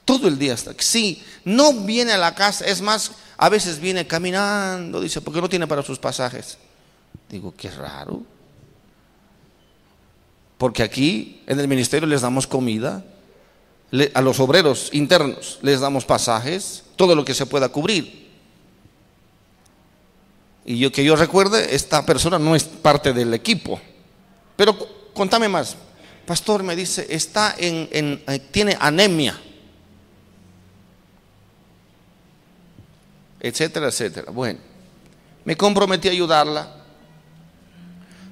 [0.04, 0.74] todo el día está.
[0.78, 5.48] Sí, no viene a la casa, es más, a veces viene caminando, dice, porque no
[5.48, 6.58] tiene para sus pasajes.
[7.30, 8.22] Digo, qué raro.
[10.58, 13.02] Porque aquí en el ministerio les damos comida,
[14.14, 18.21] a los obreros internos les damos pasajes, todo lo que se pueda cubrir.
[20.64, 23.80] Y yo que yo recuerde, esta persona no es parte del equipo.
[24.56, 24.76] Pero
[25.12, 25.76] contame más.
[26.26, 29.38] Pastor me dice, está en, en eh, tiene anemia.
[33.42, 34.30] etcétera, etcétera.
[34.30, 34.60] Bueno,
[35.44, 36.76] me comprometí a ayudarla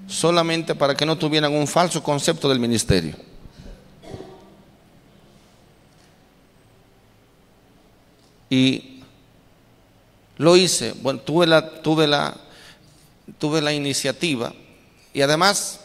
[0.06, 3.16] solamente para que no tuvieran un falso concepto del ministerio.
[8.48, 8.89] Y
[10.40, 12.34] lo hice, bueno, tuve la, tuve la,
[13.36, 14.54] tuve la iniciativa
[15.12, 15.80] y además,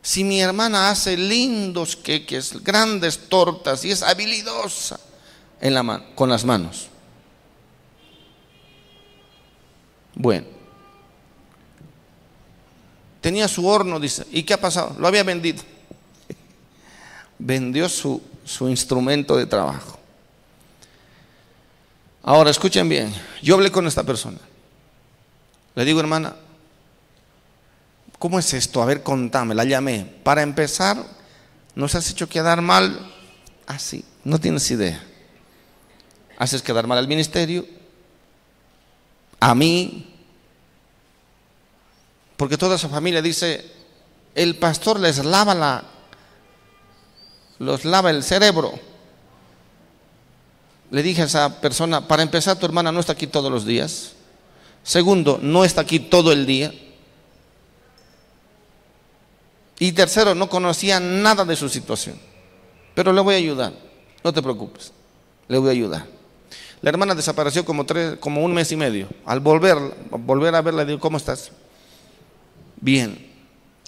[0.00, 4.98] si mi hermana hace lindos queques, grandes tortas y es habilidosa,
[5.60, 6.88] en la con las manos.
[10.14, 10.46] Bueno,
[13.20, 14.96] tenía su horno, dice, ¿y qué ha pasado?
[14.98, 15.62] Lo había vendido.
[17.38, 19.99] Vendió su, su instrumento de trabajo.
[22.22, 24.38] Ahora, escuchen bien, yo hablé con esta persona.
[25.74, 26.36] Le digo, hermana,
[28.18, 28.82] ¿cómo es esto?
[28.82, 30.04] A ver, contame, la llamé.
[30.22, 31.02] Para empezar,
[31.74, 33.12] nos has hecho quedar mal
[33.66, 35.06] así, no tienes idea
[36.40, 37.66] haces quedar mal al ministerio,
[39.38, 40.10] a mí,
[42.38, 43.70] porque toda esa familia dice,
[44.34, 45.84] el pastor les lava la,
[47.58, 48.72] los lava el cerebro.
[50.90, 54.12] Le dije a esa persona, para empezar, tu hermana no está aquí todos los días.
[54.82, 56.72] Segundo, no está aquí todo el día.
[59.78, 62.18] Y tercero, no conocía nada de su situación.
[62.94, 63.72] Pero le voy a ayudar,
[64.22, 64.92] no te preocupes,
[65.48, 66.06] le voy a ayudar.
[66.82, 69.08] La hermana desapareció como, tres, como un mes y medio.
[69.24, 69.78] Al volver,
[70.10, 71.52] volver a verla, digo, ¿cómo estás?
[72.80, 73.28] Bien.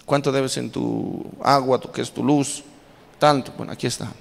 [0.05, 2.63] ¿Cuánto debes en tu agua, tu, qué es tu luz?
[3.19, 3.53] Tanto.
[3.57, 4.11] Bueno, aquí está.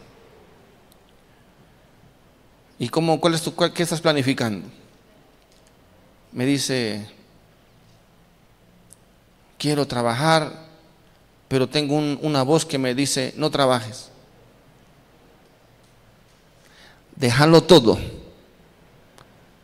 [2.83, 4.67] ¿Y cómo, cuál es tu, qué estás planificando?
[6.33, 7.07] Me dice,
[9.57, 10.67] quiero trabajar,
[11.47, 14.11] pero tengo una voz que me dice, no trabajes.
[17.15, 17.99] Déjalo todo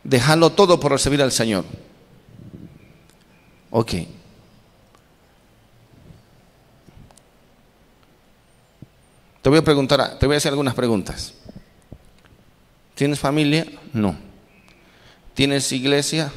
[0.03, 1.65] dejarlo todo por recibir al Señor.
[3.69, 3.91] Ok.
[9.41, 11.33] Te voy a preguntar, te voy a hacer algunas preguntas.
[12.99, 13.65] ¿Tienes familia?
[13.93, 14.13] No.
[15.33, 16.33] ¿Tienes iglesia?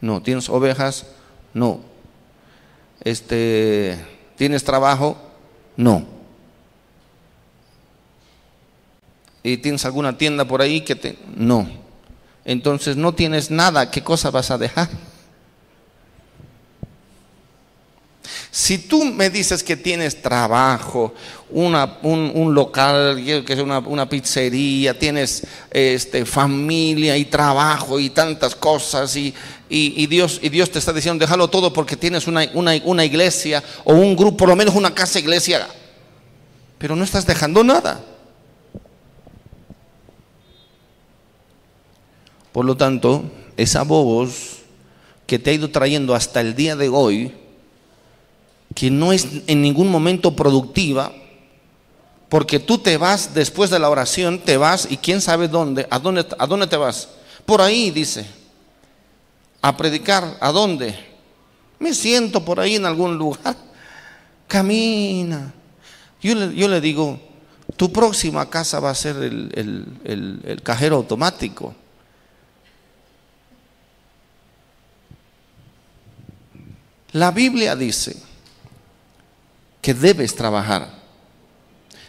[0.00, 0.22] No.
[0.22, 1.04] ¿Tienes ovejas?
[1.52, 1.80] No.
[3.02, 3.98] Este,
[4.36, 5.18] ¿tienes trabajo?
[5.76, 6.06] No.
[9.42, 11.68] ¿Y tienes alguna tienda por ahí que te no?
[12.44, 14.88] entonces no tienes nada, ¿qué cosa vas a dejar?
[18.54, 21.12] Si tú me dices que tienes trabajo,
[21.50, 29.16] una, un, local, que es una, pizzería, tienes este, familia y trabajo y tantas cosas,
[29.16, 29.34] y,
[30.06, 34.14] Dios, y Dios te está diciendo, déjalo todo porque tienes una, una iglesia o un
[34.14, 35.66] grupo, por lo menos una casa iglesia,
[36.78, 38.04] pero no estás dejando nada.
[42.52, 43.24] Por lo tanto,
[43.56, 44.58] esa voz
[45.26, 47.34] que te ha ido trayendo hasta el día de hoy,
[48.74, 51.12] que no es en ningún momento productiva,
[52.28, 55.98] porque tú te vas después de la oración, te vas y quién sabe dónde, a
[55.98, 57.08] dónde, a dónde te vas.
[57.46, 58.26] Por ahí dice,
[59.62, 60.98] a predicar, ¿a dónde?
[61.78, 63.56] Me siento por ahí en algún lugar.
[64.48, 65.52] Camina.
[66.20, 67.20] Yo le, yo le digo,
[67.76, 71.74] tu próxima casa va a ser el cajero automático.
[77.12, 78.16] La Biblia dice,
[79.84, 80.88] que debes trabajar,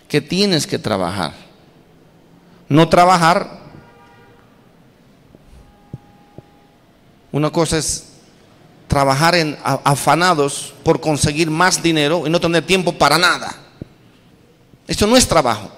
[0.07, 1.33] que tienes que trabajar.
[2.69, 3.59] No trabajar,
[7.33, 8.05] una cosa es
[8.87, 13.53] trabajar en afanados por conseguir más dinero y no tener tiempo para nada.
[14.87, 15.69] Esto no es trabajo.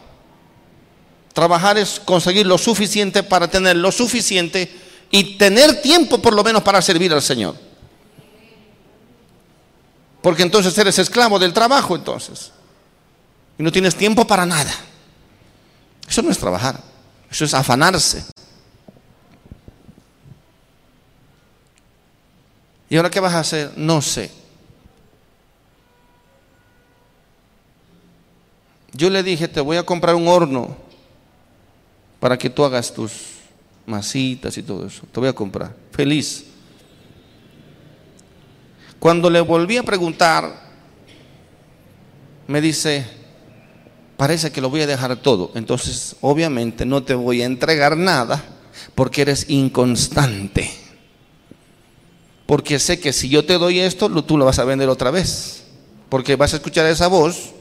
[1.33, 4.71] Trabajar es conseguir lo suficiente para tener lo suficiente
[5.09, 7.66] y tener tiempo por lo menos para servir al Señor.
[10.27, 12.51] Porque entonces eres esclavo del trabajo entonces.
[13.57, 14.73] Y no tienes tiempo para nada.
[16.05, 16.83] Eso no es trabajar.
[17.31, 18.25] Eso es afanarse.
[22.89, 23.71] ¿Y ahora qué vas a hacer?
[23.77, 24.29] No sé.
[28.91, 30.75] Yo le dije, te voy a comprar un horno
[32.19, 33.13] para que tú hagas tus
[33.85, 35.03] masitas y todo eso.
[35.09, 35.73] Te voy a comprar.
[35.93, 36.46] Feliz.
[38.99, 40.67] Cuando le volví a preguntar,
[42.47, 43.05] me dice,
[44.15, 45.51] parece que lo voy a dejar todo.
[45.55, 48.43] Entonces, obviamente no te voy a entregar nada
[48.95, 50.71] porque eres inconstante.
[52.45, 55.65] Porque sé que si yo te doy esto, tú lo vas a vender otra vez.
[56.09, 57.51] Porque vas a escuchar esa voz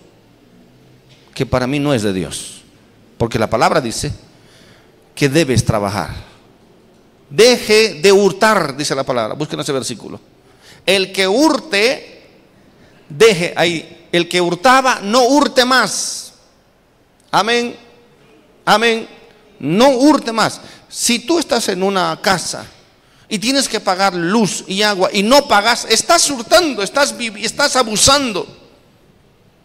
[1.35, 2.63] que para mí no es de Dios.
[3.19, 4.13] Porque la palabra dice
[5.15, 6.15] que debes trabajar.
[7.29, 9.35] Deje de hurtar, dice la palabra.
[9.35, 10.21] Busquen ese versículo.
[10.85, 12.23] El que hurte,
[13.09, 14.09] deje ahí.
[14.13, 16.33] El que hurtaba, no hurte más.
[17.31, 17.77] Amén.
[18.65, 19.09] Amén.
[19.59, 20.61] No hurte más.
[20.89, 22.67] Si tú estás en una casa
[23.29, 28.47] y tienes que pagar luz y agua y no pagas, estás hurtando, estás, estás abusando.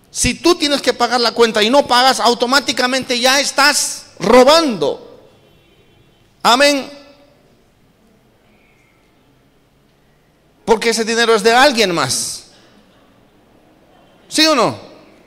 [0.09, 5.29] Si tú tienes que pagar la cuenta y no pagas, automáticamente ya estás robando.
[6.43, 7.00] Amén.
[10.65, 12.45] Porque ese dinero es de alguien más.
[14.27, 14.77] ¿Sí o no?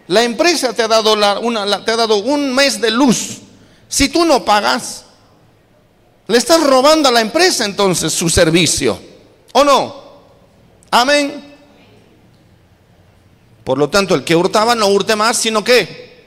[0.07, 3.39] La empresa te ha dado, una, te ha dado un mes de luz.
[3.89, 5.05] Si tú no pagas,
[6.27, 8.99] le estás robando a la empresa entonces su servicio.
[9.53, 10.05] ¿O no?
[10.91, 11.55] Amén.
[13.63, 16.27] Por lo tanto, el que hurtaba no hurte más, sino que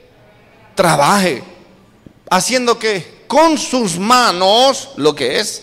[0.74, 1.42] trabaje.
[2.30, 5.62] Haciendo que con sus manos lo que es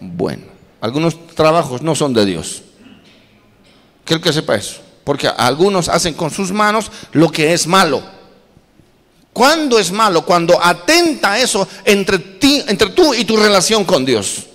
[0.00, 0.51] bueno.
[0.82, 2.62] Algunos trabajos no son de Dios.
[4.04, 4.80] Quiero que sepa eso.
[5.04, 8.02] Porque algunos hacen con sus manos lo que es malo.
[9.32, 10.26] ¿Cuándo es malo?
[10.26, 14.46] Cuando atenta eso entre, ti, entre tú y tu relación con Dios.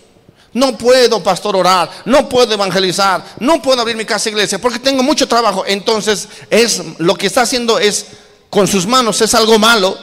[0.51, 5.03] No puedo, pastor, orar, no puedo evangelizar, no puedo abrir mi casa iglesia porque tengo
[5.03, 5.63] mucho trabajo.
[5.65, 8.05] Entonces, es lo que está haciendo es
[8.49, 9.97] con sus manos es algo malo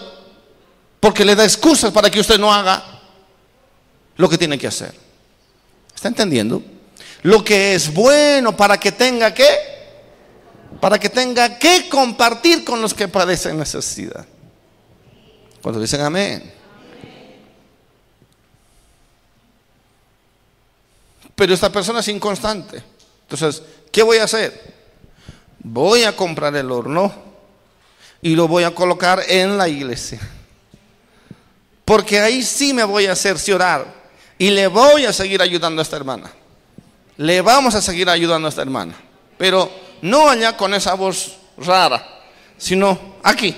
[1.00, 2.82] porque le da excusas para que usted no haga
[4.16, 5.03] lo que tiene que hacer.
[5.94, 6.62] ¿Está entendiendo?
[7.22, 9.48] Lo que es bueno para que tenga que,
[10.80, 14.26] para que tenga que compartir con los que padecen necesidad.
[15.62, 16.52] Cuando dicen amén.
[21.34, 22.82] Pero esta persona es inconstante.
[23.22, 24.74] Entonces, ¿qué voy a hacer?
[25.60, 27.12] Voy a comprar el horno
[28.20, 30.20] y lo voy a colocar en la iglesia.
[31.84, 34.03] Porque ahí sí me voy a cerciorar
[34.44, 36.30] y le voy a seguir ayudando a esta hermana.
[37.16, 38.94] Le vamos a seguir ayudando a esta hermana.
[39.38, 39.70] Pero
[40.02, 42.06] no allá con esa voz rara,
[42.58, 43.56] sino aquí.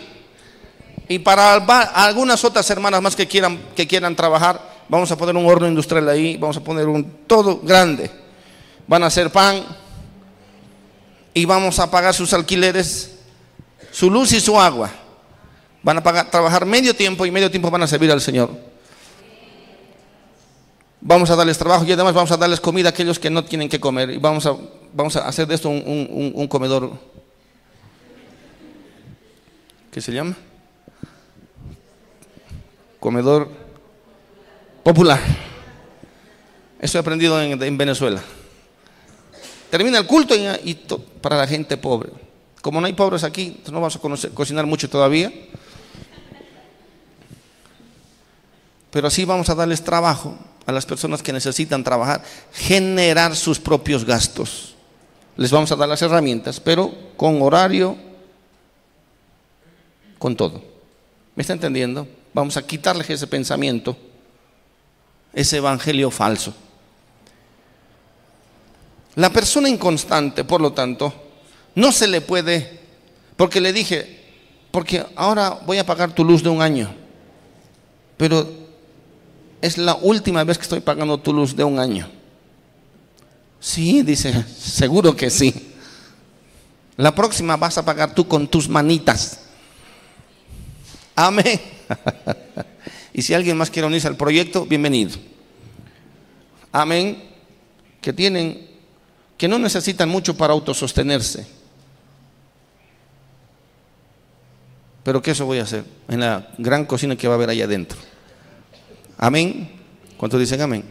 [1.08, 1.54] Y para
[1.92, 6.08] algunas otras hermanas más que quieran, que quieran trabajar, vamos a poner un horno industrial
[6.08, 8.08] ahí, vamos a poner un todo grande.
[8.86, 9.64] Van a hacer pan
[11.34, 13.10] y vamos a pagar sus alquileres,
[13.90, 14.92] su luz y su agua.
[15.82, 18.75] Van a pagar, trabajar medio tiempo y medio tiempo van a servir al Señor.
[21.06, 23.68] Vamos a darles trabajo y además vamos a darles comida a aquellos que no tienen
[23.68, 24.10] que comer.
[24.10, 24.56] Y vamos a,
[24.92, 26.90] vamos a hacer de esto un, un- comedor.
[29.90, 30.36] ¿Qué se llama?
[32.98, 33.48] Comedor
[34.82, 35.20] popular.
[36.80, 38.20] Eso he aprendido en, en Venezuela.
[39.70, 40.74] Termina el culto y,
[41.20, 42.10] para la gente pobre.
[42.60, 45.32] Como no hay pobres aquí, no vamos a cocinar mucho todavía.
[48.90, 50.36] Pero así vamos a darles trabajo
[50.66, 54.74] a las personas que necesitan trabajar, generar sus propios gastos.
[55.36, 57.96] Les vamos a dar las herramientas, pero con horario,
[60.18, 60.62] con todo.
[61.36, 62.08] ¿Me está entendiendo?
[62.34, 63.96] Vamos a quitarles ese pensamiento,
[65.32, 66.52] ese evangelio falso.
[69.14, 71.12] La persona inconstante, por lo tanto,
[71.74, 72.80] no se le puede,
[73.36, 74.20] porque le dije,
[74.70, 76.92] porque ahora voy a pagar tu luz de un año,
[78.16, 78.65] pero
[79.60, 82.08] es la última vez que estoy pagando tu luz de un año.
[83.60, 85.72] Sí, dice, seguro que sí.
[86.96, 89.40] La próxima vas a pagar tú con tus manitas.
[91.14, 91.60] Amén.
[93.12, 95.18] y si alguien más quiere unirse al proyecto, bienvenido.
[96.72, 97.22] Amén.
[98.00, 98.68] Que tienen,
[99.36, 101.46] que no necesitan mucho para autosostenerse.
[105.02, 107.64] Pero que eso voy a hacer en la gran cocina que va a haber allá
[107.64, 107.98] adentro.
[109.18, 109.70] Amén.
[110.16, 110.84] ¿Cuántos dicen amén?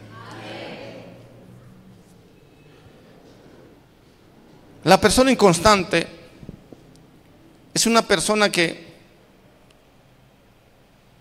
[4.84, 6.08] La persona inconstante
[7.74, 8.86] es una persona que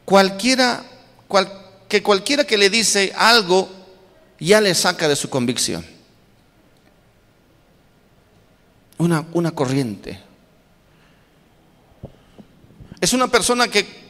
[0.04, 0.84] cualquiera,
[1.28, 1.50] cual-
[1.88, 3.68] que cualquiera que le dice algo
[4.38, 5.84] ya le saca de su convicción.
[8.98, 10.20] Una, una corriente.
[13.00, 14.03] Es una persona que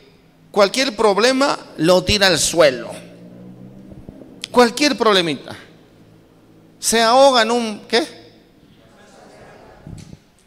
[0.54, 2.92] cualquier problema lo tira al suelo.
[4.52, 5.56] Cualquier problemita.
[6.78, 8.06] Se ahoga en un, ¿qué?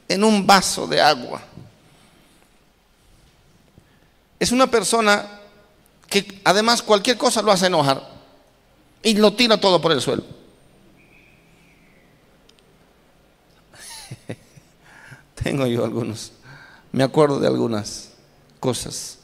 [0.08, 1.42] En un vaso de agua.
[4.40, 5.42] Es una persona
[6.08, 8.02] que además cualquier cosa lo hace enojar
[9.04, 10.24] y lo tira todo por el suelo.
[15.44, 16.32] Tengo yo algunos,
[16.94, 18.12] me acuerdo de algunas
[18.62, 19.17] cosas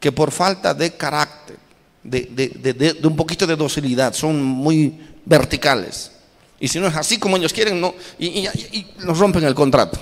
[0.00, 1.56] que por falta de carácter,
[2.02, 6.12] de, de- de- de- un poquito de docilidad, son muy verticales.
[6.60, 9.54] Y si no es así como ellos quieren, no, y, y- y- nos rompen el
[9.54, 10.00] contrato.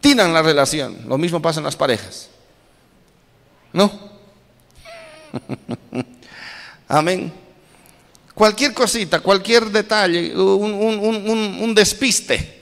[0.00, 0.96] Tiran la relación.
[1.06, 2.28] Lo mismo pasa en las parejas.
[3.72, 3.92] ¿No?
[6.88, 7.32] Amén.
[8.34, 10.98] Cualquier cosita, cualquier detalle, un- un-
[11.28, 12.59] un- un despiste.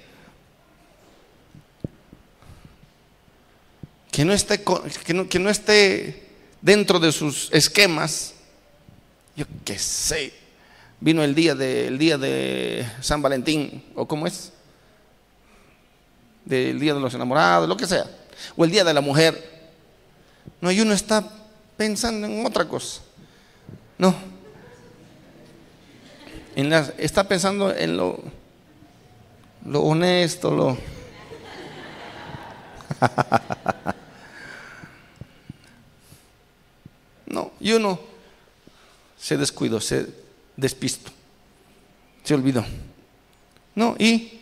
[4.19, 4.65] Que no, esté,
[5.05, 6.27] que, no, que no esté
[6.61, 8.35] dentro de sus esquemas.
[9.37, 10.35] Yo qué sé.
[10.99, 14.53] Vino el día de, el día de San Valentín, o cómo es,
[16.45, 18.07] del día de los enamorados, lo que sea,
[18.57, 19.71] o el día de la mujer.
[20.61, 21.25] No, y uno está
[21.77, 23.01] pensando en otra cosa.
[23.99, 24.17] No.
[26.99, 28.21] Está pensando en lo,
[29.65, 30.77] lo honesto, lo.
[37.61, 37.99] y uno
[39.19, 40.07] se descuidó, se
[40.57, 41.11] despistó,
[42.23, 42.65] se olvidó.
[43.75, 44.35] No, y.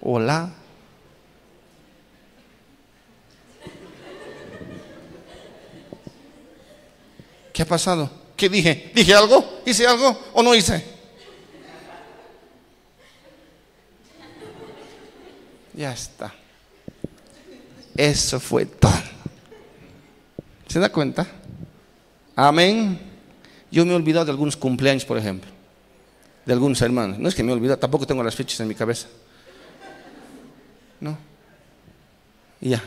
[0.00, 0.52] Hola.
[7.52, 8.10] ¿Qué ha pasado?
[8.36, 8.92] ¿Qué dije?
[8.94, 9.62] ¿Dije algo?
[9.64, 10.84] ¿Hice algo o no hice?
[15.72, 16.34] Ya está.
[17.96, 18.92] Eso fue todo.
[20.68, 21.26] ¿Se da cuenta?
[22.34, 22.98] Amén.
[23.70, 25.50] Yo me he olvidado de algunos cumpleaños, por ejemplo.
[26.44, 27.18] De algunos hermanos.
[27.18, 29.08] No es que me he olvidado, tampoco tengo las fechas en mi cabeza.
[31.00, 31.16] No.
[32.60, 32.82] Y ya.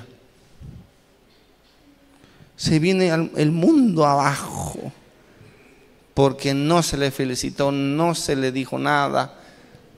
[2.55, 4.91] Se viene el mundo abajo.
[6.13, 9.33] Porque no se le felicitó, no se le dijo nada.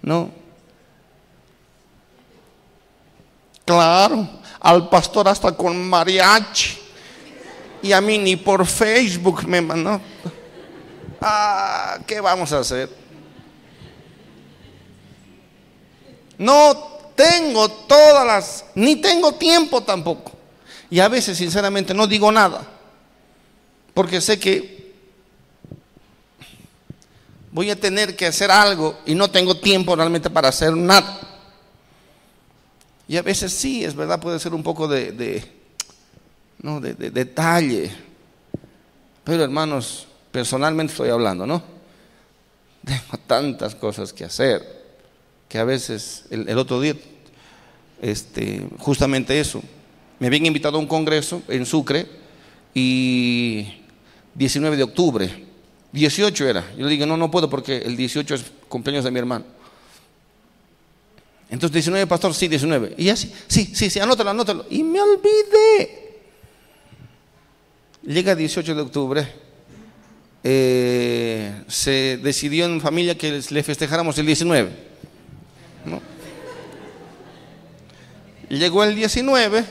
[0.02, 0.41] No.
[3.72, 4.28] Claro,
[4.60, 6.78] al pastor hasta con mariachi.
[7.82, 10.02] Y a mí ni por Facebook me mandó.
[11.22, 12.90] Ah, ¿qué vamos a hacer?
[16.38, 16.74] No
[17.16, 20.34] tengo todas las, ni tengo tiempo tampoco.
[20.90, 22.68] Y a veces, sinceramente, no digo nada.
[23.94, 24.94] Porque sé que
[27.52, 31.31] voy a tener que hacer algo y no tengo tiempo realmente para hacer nada.
[33.12, 35.44] Y a veces sí, es verdad, puede ser un poco de,
[36.62, 36.80] ¿no?
[36.80, 37.92] De, de detalle.
[39.26, 41.62] Pero hermanos, personalmente estoy hablando, ¿no?
[42.86, 44.66] Tengo tantas cosas que hacer
[45.50, 46.96] que a veces, el, otro día,
[48.02, 49.62] este, justamente eso,
[50.18, 52.08] me habían invitado a un congreso en Sucre
[52.74, 53.68] y
[54.36, 55.48] 19 de octubre,
[55.92, 56.72] 18 era.
[56.78, 59.44] Yo le digo, no, no puedo porque el 18 es cumpleaños de mi hermano.
[61.52, 62.96] Entonces, 19, pastor, sí, 19.
[62.98, 64.66] Y así, sí, sí, sí, anótalo, anótalo.
[64.70, 66.02] Y me olvidé.
[68.04, 69.28] Llega 18 de octubre,
[70.44, 74.72] eh, se decidió en familia que le festejáramos el 19.
[75.86, 76.02] ¿no?
[78.50, 79.66] Llegó el 19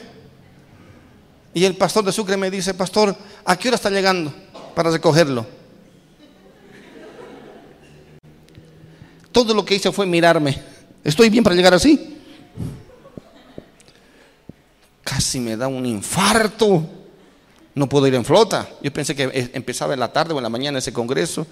[1.55, 4.33] y el pastor de Sucre me dice, pastor, ¿a qué hora está llegando
[4.75, 5.47] para recogerlo?
[9.33, 10.63] Todo lo que hice fue mirarme.
[11.03, 12.19] ¿Estoy bien para llegar así?
[15.03, 16.89] Casi me da un infarto.
[17.75, 18.69] No puedo ir en flota.
[18.83, 21.47] Yo pensé que empezaba en la tarde o en la mañana ese congreso.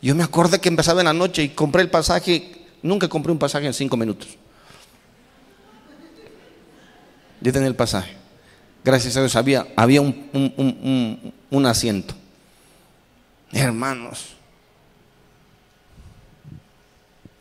[0.00, 2.66] Yo me acordé que empezaba en la noche y compré el pasaje.
[2.82, 4.28] Nunca compré un pasaje en cinco minutos.
[7.40, 8.16] Yo tenía el pasaje.
[8.84, 12.14] Gracias a Dios había, había un, un, un, un asiento.
[13.52, 14.37] Hermanos.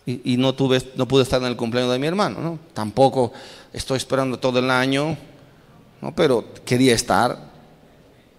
[0.10, 2.40] Y, no, tuve, no pude estar en el cumpleaños de mi hermano.
[2.40, 2.60] ¿no?
[2.74, 3.34] Tampoco
[3.74, 5.18] estoy esperando todo el año.
[6.02, 6.16] ¿no?
[6.16, 7.38] Pero quería estar.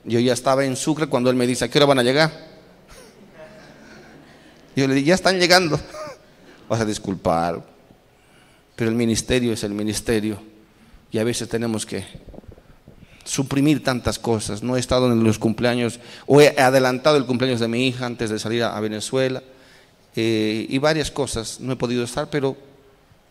[0.04, 2.32] Yo ya estaba en Sucre cuando él me dice, ¿a qué hora van a llegar?
[4.74, 5.78] Yo le dije, ya están llegando.
[6.70, 7.62] Vas a disculpar.
[8.74, 10.40] Pero el ministerio es el ministerio.
[11.10, 12.04] Y a veces tenemos que
[13.28, 14.62] suprimir tantas cosas.
[14.62, 18.30] No he estado en los cumpleaños, o he adelantado el cumpleaños de mi hija antes
[18.30, 19.42] de salir a, Venezuela.
[20.20, 22.56] Eh, y varias cosas no he podido estar, pero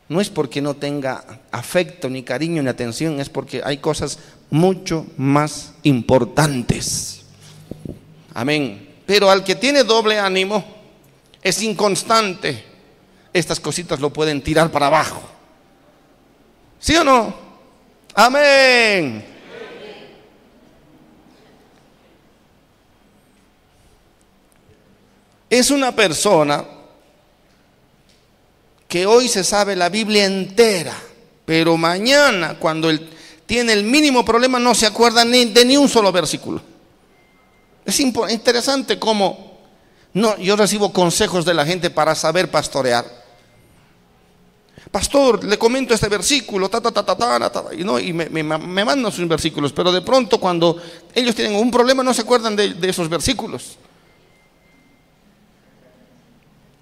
[0.08, 4.20] no es porque no tenga afecto, ni cariño, ni atención, es porque hay cosas
[4.50, 7.24] mucho más importantes.
[8.34, 8.96] Amén.
[9.06, 10.64] Pero al que tiene doble ánimo,
[11.42, 12.64] es inconstante,
[13.34, 15.22] estas cositas lo pueden tirar para abajo.
[16.80, 17.36] ¿Sí o no?
[18.14, 19.26] Amén.
[25.50, 26.77] Es una persona
[28.88, 30.94] que hoy se sabe la Biblia entera,
[31.46, 33.10] pero mañana cuando él
[33.46, 36.62] tiene el mínimo problema no se acuerda ni de ni un solo versículo.
[37.86, 39.48] Es interesante cómo
[40.14, 43.06] no, yo recibo consejos de la gente para saber pastorear.
[44.92, 47.16] Pastor, le comento este versículo, ta, ta, ta, ta,
[47.52, 50.82] ta, y, no, y me, me, me, mandan sus versículos, pero de pronto cuando
[51.14, 53.78] ellos tienen un problema no se acuerdan de, de esos versículos.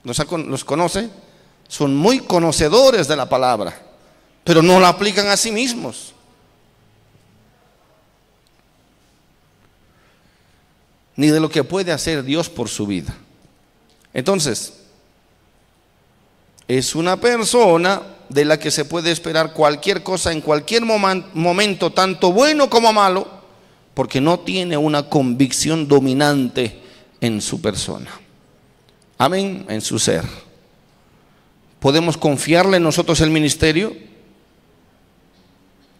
[0.04, 1.10] Los, los conoce,
[1.76, 3.78] son muy conocedores de la palabra,
[4.46, 6.14] pero no la aplican a sí mismos.
[11.18, 13.14] Ni de lo que puede hacer Dios por su vida.
[14.14, 14.84] Entonces,
[16.66, 22.32] es una persona de la que se puede esperar cualquier cosa en cualquier momento, tanto
[22.32, 23.28] bueno como malo,
[23.94, 26.82] porque no tiene una convicción dominante
[27.20, 28.12] en su persona.
[29.18, 30.45] Amén, en su ser.
[31.86, 33.96] ¿Podemos confiarle nosotros el ministerio?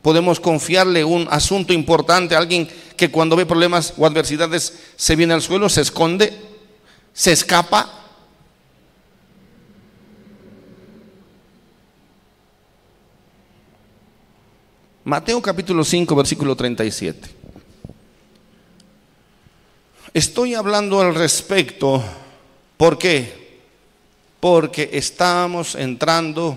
[0.02, 2.68] ¿Podemos confiarle un asunto importante a alguien
[2.98, 6.34] que cuando ve problemas o adversidades se viene al suelo, se esconde,
[7.14, 8.04] se escapa?
[15.04, 17.30] Mateo capítulo 5, versículo 37.
[20.16, 22.04] Estoy hablando al respecto,
[22.76, 23.45] ¿por qué?
[24.46, 26.56] Porque estamos entrando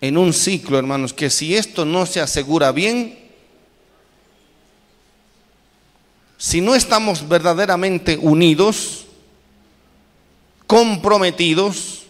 [0.00, 3.18] en un ciclo, hermanos, que si esto no se asegura bien,
[6.38, 9.04] si no estamos verdaderamente unidos,
[10.66, 12.06] comprometidos,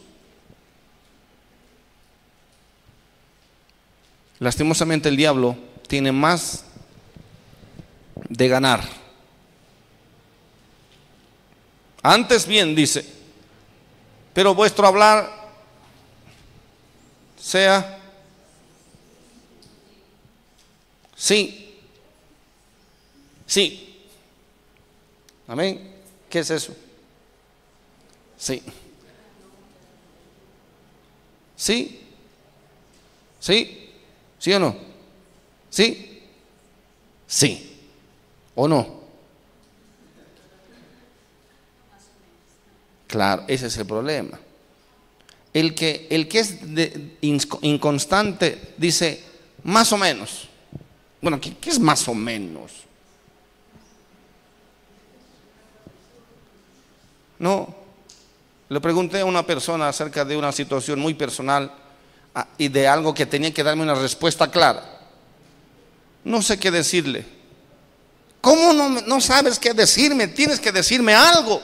[4.39, 5.57] lastimosamente el diablo
[5.89, 6.65] tiene más
[8.29, 9.10] de ganar.
[12.03, 13.05] Antes bien dice,
[14.33, 15.31] pero vuestro hablar
[17.39, 17.99] sea
[21.15, 21.79] sí,
[23.47, 23.87] sí.
[25.47, 25.95] Amén.
[26.29, 26.75] ¿Qué es eso?
[28.39, 28.63] Sí.
[31.57, 32.01] Sí.
[33.41, 33.91] Sí.
[34.39, 34.77] ¿Sí o no?
[35.69, 36.23] ¿Sí?
[37.27, 37.79] Sí.
[38.55, 39.00] ¿O no?
[43.11, 44.39] Claro, ese es el problema.
[45.53, 47.17] El que, el que es de,
[47.63, 49.25] inconstante dice
[49.65, 50.49] más o menos.
[51.21, 52.71] Bueno, ¿qué, qué es más o menos?
[57.41, 57.75] No.
[58.69, 61.75] Le pregunté a una persona acerca de una situación muy personal
[62.33, 65.01] ah, y de algo que tenía que darme una respuesta clara.
[66.23, 67.27] No sé qué decirle.
[68.41, 70.29] ¿Cómo no, no sabes qué decirme?
[70.29, 71.61] Tienes que decirme algo.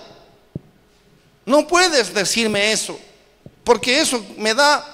[1.47, 2.99] No puedes decirme eso,
[3.63, 4.85] porque eso me da,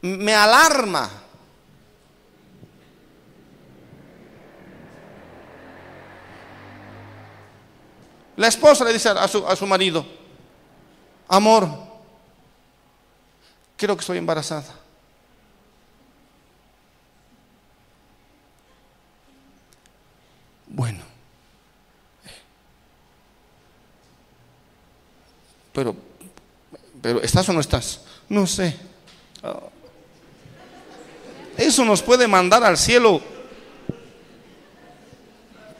[0.00, 1.10] me alarma.
[8.36, 10.04] La esposa le dice a su, a su marido,
[11.28, 11.68] amor,
[13.76, 14.74] creo que estoy embarazada.
[20.66, 21.13] Bueno,
[25.74, 25.94] pero,
[27.02, 28.00] pero ¿estás o no estás?
[28.28, 28.74] No sé.
[31.58, 33.20] Eso nos puede mandar al cielo.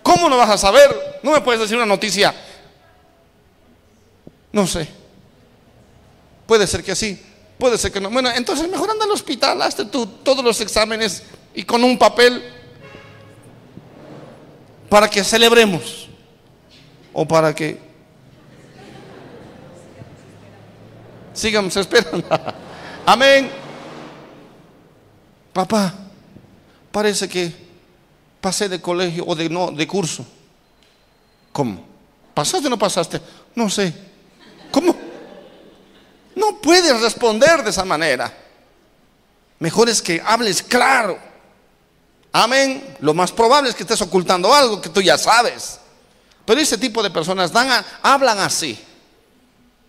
[0.02, 1.20] ¿Cómo no vas a saber?
[1.22, 2.34] No me puedes decir una noticia.
[4.52, 4.88] No sé.
[6.46, 7.18] Puede ser que sí,
[7.56, 8.10] puede ser que no.
[8.10, 11.22] Bueno, entonces mejor anda al hospital, hazte tú todos los exámenes
[11.54, 12.42] y con un papel
[14.88, 16.08] para que celebremos
[17.12, 17.93] o para que
[21.34, 22.26] sigamos esperando.
[23.06, 23.50] Amén.
[25.52, 25.94] Papá,
[26.90, 27.52] parece que
[28.40, 30.24] pasé de colegio o de no de curso.
[31.52, 31.84] ¿Cómo?
[32.32, 33.20] ¿Pasaste o no pasaste?
[33.54, 33.94] No sé.
[34.70, 34.96] ¿Cómo?
[36.34, 38.32] No puedes responder de esa manera.
[39.60, 41.18] Mejor es que hables claro.
[42.32, 42.96] Amén.
[43.00, 45.78] Lo más probable es que estés ocultando algo que tú ya sabes.
[46.44, 48.78] Pero ese tipo de personas dan hablan así.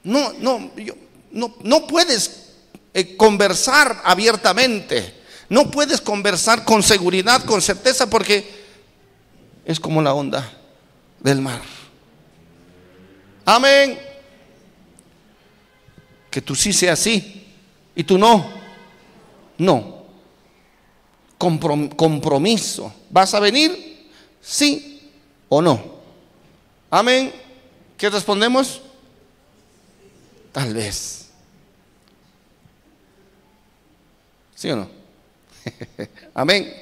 [0.03, 0.71] No, no,
[1.35, 2.53] no, puedes
[2.93, 5.13] eh, conversar abiertamente.
[5.49, 8.65] No puedes conversar con seguridad, con certeza, porque
[9.63, 10.51] es como la onda
[11.19, 11.61] del mar.
[13.45, 13.99] Amén.
[16.31, 17.45] Que tú sí sea así
[17.95, 18.49] y tú no.
[19.57, 19.95] No
[21.37, 22.93] compromiso.
[23.09, 24.09] ¿Vas a venir?
[24.41, 25.11] ¿Sí
[25.49, 25.95] o no?
[26.89, 27.31] Amén.
[27.97, 28.81] ¿Qué respondemos?
[30.51, 31.24] Tal vez.
[34.55, 34.89] ¿Sí o no?
[36.33, 36.73] Amén.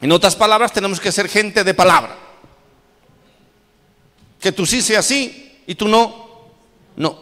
[0.00, 2.16] En otras palabras, tenemos que ser gente de palabra.
[4.40, 6.48] Que tú sí sea así y tú no,
[6.96, 7.18] no.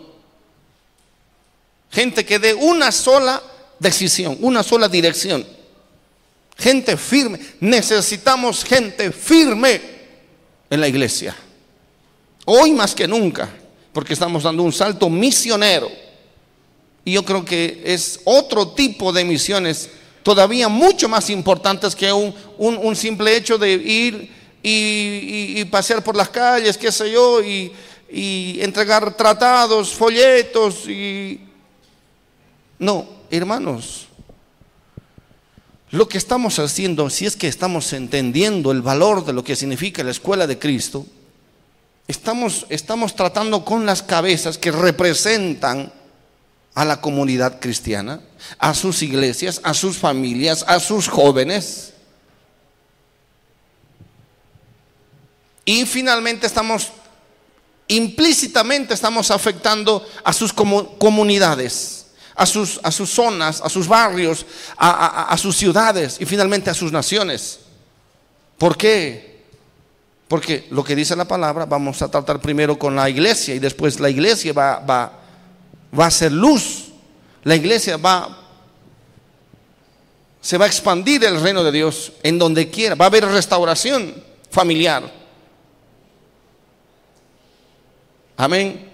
[1.90, 3.42] Gente que dé una sola
[3.78, 5.44] decisión, una sola dirección.
[6.56, 7.40] Gente firme.
[7.60, 9.80] Necesitamos gente firme
[10.70, 11.34] en la iglesia.
[12.44, 13.48] Hoy más que nunca,
[13.92, 15.90] porque estamos dando un salto misionero.
[17.08, 19.88] Y yo creo que es otro tipo de misiones
[20.22, 24.30] todavía mucho más importantes que un, simple hecho de ir
[24.62, 27.72] y, pasear por las calles, qué sé yo, y,
[28.60, 31.40] entregar tratados, folletos y...
[32.78, 34.08] No, hermanos,
[35.90, 40.04] lo que estamos haciendo, si es que estamos entendiendo el valor de lo que significa
[40.04, 41.06] la escuela de Cristo,
[42.06, 45.96] estamos, estamos tratando con las cabezas que representan
[46.78, 48.20] a la comunidad cristiana,
[48.56, 51.92] a sus iglesias, a sus familias, a sus jóvenes.
[55.64, 56.92] Y finalmente estamos,
[57.88, 62.06] implícitamente estamos afectando a sus comunidades
[62.36, 66.92] a sus, a sus zonas, a sus barrios, a, sus ciudades y finalmente a sus
[66.92, 67.58] naciones.
[68.56, 69.42] ¿Por qué?
[70.28, 73.98] Porque lo que dice la palabra, vamos a tratar primero con la iglesia y después
[73.98, 75.27] la iglesia va, va,
[75.96, 76.86] va a ser luz.
[77.44, 78.36] La iglesia va,
[80.40, 82.94] se va a expandir el reino de Dios en donde quiera.
[82.94, 84.14] Va a haber restauración
[84.50, 85.12] familiar.
[88.36, 88.88] Amén.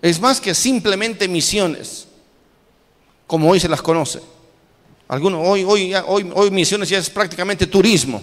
[0.00, 2.06] Es más que simplemente misiones
[3.26, 4.20] como hoy se las conoce.
[5.08, 8.22] Algunos, hoy, hoy, hoy, hoy misiones ya es prácticamente turismo.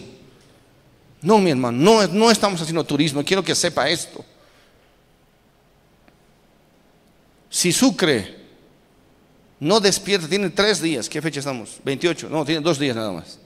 [1.22, 3.24] No, mi hermano, no, no estamos haciendo turismo.
[3.24, 4.24] Quiero que sepa esto.
[7.56, 8.36] Si Sucre
[9.62, 11.78] no despierta, tiene tres días, ¿qué fecha estamos?
[11.86, 13.40] 28, no, tiene dos días nada más.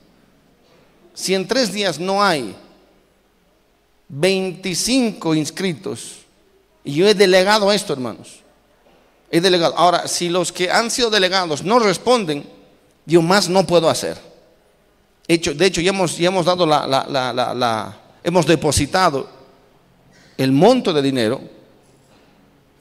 [1.14, 2.56] Si en tres días no hay
[4.08, 6.22] 25 inscritos,
[6.84, 8.40] y yo he delegado esto, hermanos,
[9.30, 9.78] He delegado.
[9.78, 12.50] Ahora, si los que han sido delegados no responden,
[13.06, 14.18] yo más no puedo hacer.
[15.28, 19.30] De hecho, ya hemos, ya hemos dado la, la, la, hemos depositado
[20.36, 21.40] el monto de dinero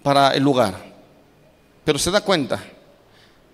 [0.02, 0.87] para el lugar.
[1.88, 2.62] Pero se da cuenta,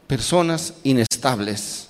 [0.08, 1.86] personas inestables.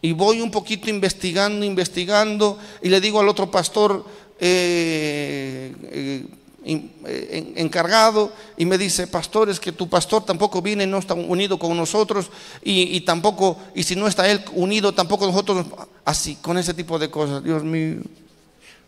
[0.00, 4.06] Y voy un poquito investigando, investigando, y le digo al otro pastor
[4.40, 6.24] eh, eh,
[6.64, 11.12] eh, en- encargado, y me dice, pastor, es que tu pastor tampoco viene, no está
[11.12, 12.30] unido con nosotros,
[12.64, 15.66] y, y tampoco, y si no está él unido, tampoco nosotros,
[16.06, 17.96] así, con ese tipo de cosas, Dios mío.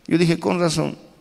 [0.07, 1.12] Yo dije, con razón.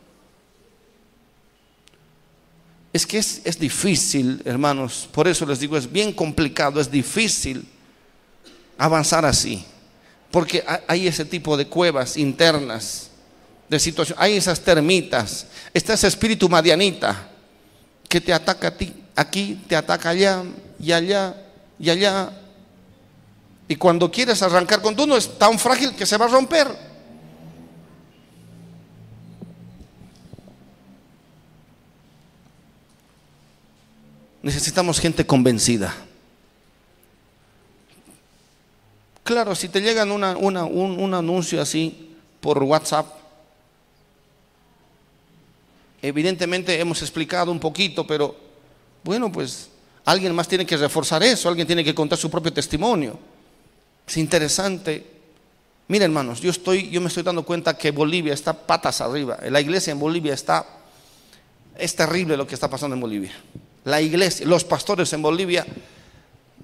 [2.93, 7.66] Es que es, es difícil, hermanos, por eso les digo, es bien complicado, es difícil
[8.76, 9.64] avanzar así,
[10.30, 13.09] porque ha- hay ese tipo de cuevas internas,
[13.68, 17.28] de situación, hay esas termitas, está ese espíritu madianita
[18.09, 20.43] que te ataca a ti, aquí, te ataca allá
[20.78, 21.34] y allá
[21.78, 22.30] y allá.
[23.68, 26.91] Y cuando quieres arrancar con tú no es tan frágil que se va a romper.
[34.43, 35.95] Necesitamos gente convencida.
[39.22, 43.07] Claro, si te llegan un, un anuncio así por WhatsApp,
[46.03, 48.34] evidentemente hemos explicado un poquito, pero
[49.05, 49.68] bueno, pues
[50.05, 53.18] alguien más tiene que reforzar eso, alguien tiene que contar su propio testimonio.
[54.07, 55.07] Es interesante.
[55.86, 59.38] Mira, hermanos, yo estoy, yo me estoy dando cuenta que Bolivia está patas arriba.
[59.49, 60.66] La iglesia en Bolivia está,
[61.78, 63.32] es terrible lo que está pasando en Bolivia.
[63.85, 65.66] La iglesia, los pastores en Bolivia,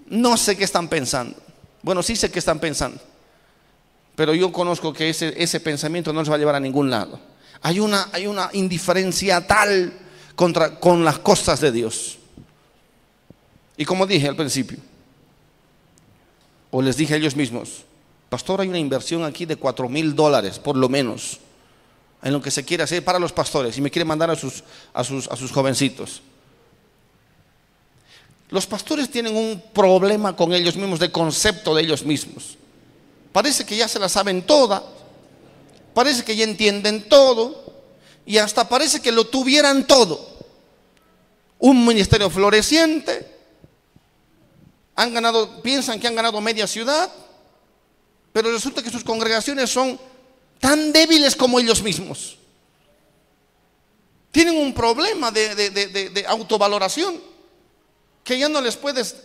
[0.06, 1.36] no sé qué están pensando.
[1.82, 3.00] Bueno, sí sé qué están pensando.
[4.14, 7.20] Pero yo conozco que ese, pensamiento no les va a llevar a ningún lado.
[7.62, 9.92] Hay una, hay una indiferencia tal
[10.34, 12.18] contra, con las cosas de Dios.
[13.76, 14.78] Y como dije al principio,
[16.70, 17.84] o les dije a ellos mismos,
[18.28, 21.38] pastor, hay una inversión aquí de cuatro mil dólares, por lo menos,
[22.22, 24.64] en lo que se quiere hacer para los pastores y me quiere mandar a sus,
[24.92, 26.22] a sus, a sus jovencitos.
[28.50, 32.56] Los pastores tienen un problema con ellos mismos, de concepto de ellos mismos.
[33.32, 34.82] Parece que ya se la saben toda,
[35.94, 37.64] parece que ya entienden todo
[38.24, 40.38] y hasta parece que lo tuvieran todo.
[41.58, 43.36] Un ministerio floreciente,
[44.96, 47.12] han ganado, piensan que han ganado media ciudad,
[48.32, 49.98] pero resulta que sus congregaciones son
[50.58, 52.38] tan débiles como ellos mismos.
[54.30, 57.20] Tienen un problema de, de- autovaloración
[58.28, 59.16] que ya no les puedes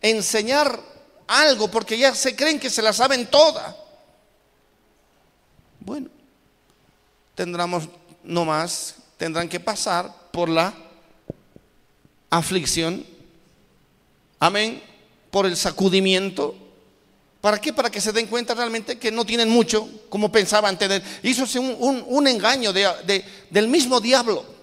[0.00, 0.80] enseñar
[1.26, 3.76] algo porque ya se creen que se la saben toda.
[5.80, 6.08] Bueno,
[7.34, 7.86] tendremos
[8.24, 10.72] no más, tendrán que pasar por la
[12.30, 13.04] aflicción,
[14.40, 14.82] amén,
[15.30, 16.54] por el sacudimiento.
[17.42, 17.74] ¿Para qué?
[17.74, 21.02] Para que se den cuenta realmente que no tienen mucho como pensaban tener.
[21.22, 21.76] Es un,
[22.08, 24.55] un- engaño de- del mismo diablo.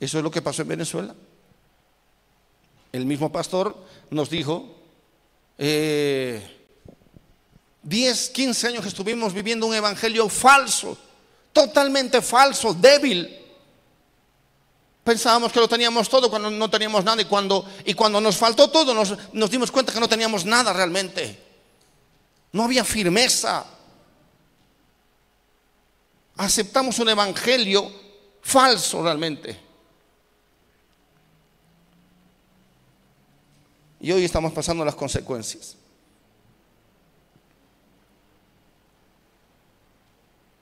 [0.00, 1.14] Eso es lo que pasó en Venezuela.
[2.92, 3.76] El mismo pastor
[4.10, 4.76] nos dijo,
[5.58, 6.58] eh,
[7.82, 10.96] 10, 15 años estuvimos viviendo un evangelio falso,
[11.52, 13.34] totalmente falso, débil.
[15.04, 18.70] Pensábamos que lo teníamos todo cuando no teníamos nada y cuando, y cuando nos faltó
[18.70, 21.42] todo nos, nos dimos cuenta que no teníamos nada realmente.
[22.52, 23.64] No había firmeza.
[26.36, 27.90] Aceptamos un evangelio
[28.42, 29.67] falso realmente.
[34.00, 35.76] Y hoy estamos pasando las consecuencias.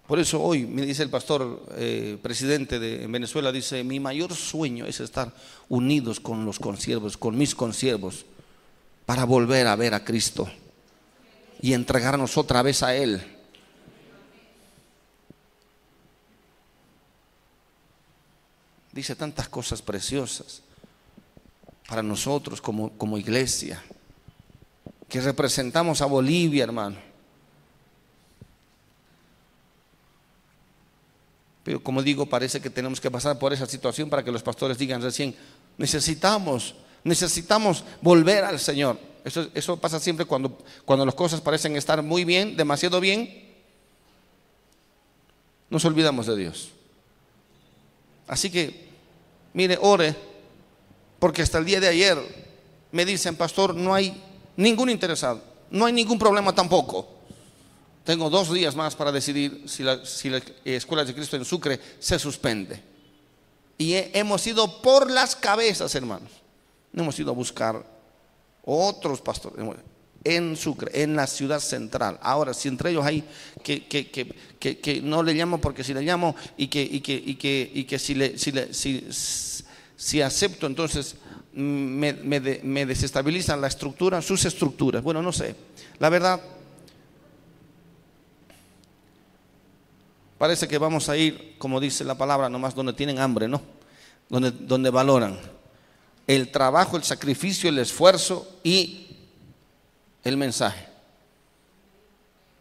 [0.07, 4.33] Por eso hoy me dice el pastor eh, presidente de en Venezuela, dice, mi mayor
[4.35, 5.35] sueño es estar
[5.69, 8.25] unidos con los consiervos, con mis consiervos,
[9.05, 10.49] para volver a ver a Cristo
[11.61, 13.21] y entregarnos otra vez a Él.
[18.93, 20.63] Dice tantas cosas preciosas
[21.87, 23.83] para nosotros como, como iglesia,
[25.09, 26.97] que representamos a Bolivia, hermano.
[31.63, 34.79] Pero como digo, parece que tenemos que pasar por esa situación para que los pastores
[34.79, 35.35] digan recién,
[35.79, 38.99] necesitamos, necesitamos volver al Señor.
[39.25, 43.47] Eso, eso pasa siempre cuando, cuando las cosas parecen estar muy bien, demasiado bien,
[45.69, 46.71] nos olvidamos de Dios.
[48.29, 48.89] Así que,
[49.53, 50.15] mire, ore,
[51.19, 52.19] porque hasta el día de ayer
[52.93, 54.23] me dicen, pastor, no hay
[54.57, 57.09] ningún interesado, no hay ningún problema tampoco.
[58.05, 61.81] Tengo dos días más para decidir si la, si la Escuela de Cristo en Sucre
[61.99, 62.81] se suspende.
[63.79, 66.31] Y he- hemos ido por las cabezas, hermanos.
[66.93, 67.85] No hemos ido a buscar
[68.65, 69.59] otros pastores.
[70.23, 72.19] En Sucre, en la ciudad central.
[72.23, 73.25] Ahora, si entre ellos hay
[73.65, 77.15] que, que, que, que, no le llamo porque si le llamo y que, y que,
[77.15, 79.05] y que, y si, le, si, le, si,
[79.97, 81.17] si acepto, entonces
[81.53, 85.03] mm, me, me, de- me desestabilizan la estructura, sus estructuras.
[85.03, 85.55] Bueno, no sé.
[85.99, 86.41] La verdad,
[90.39, 93.61] parece que vamos a ir, como dice la palabra, nomás donde tienen hambre, ¿no?
[94.29, 95.39] Donde, donde valoran
[96.27, 99.07] el trabajo, el sacrificio, el esfuerzo y
[100.25, 100.87] el mensaje.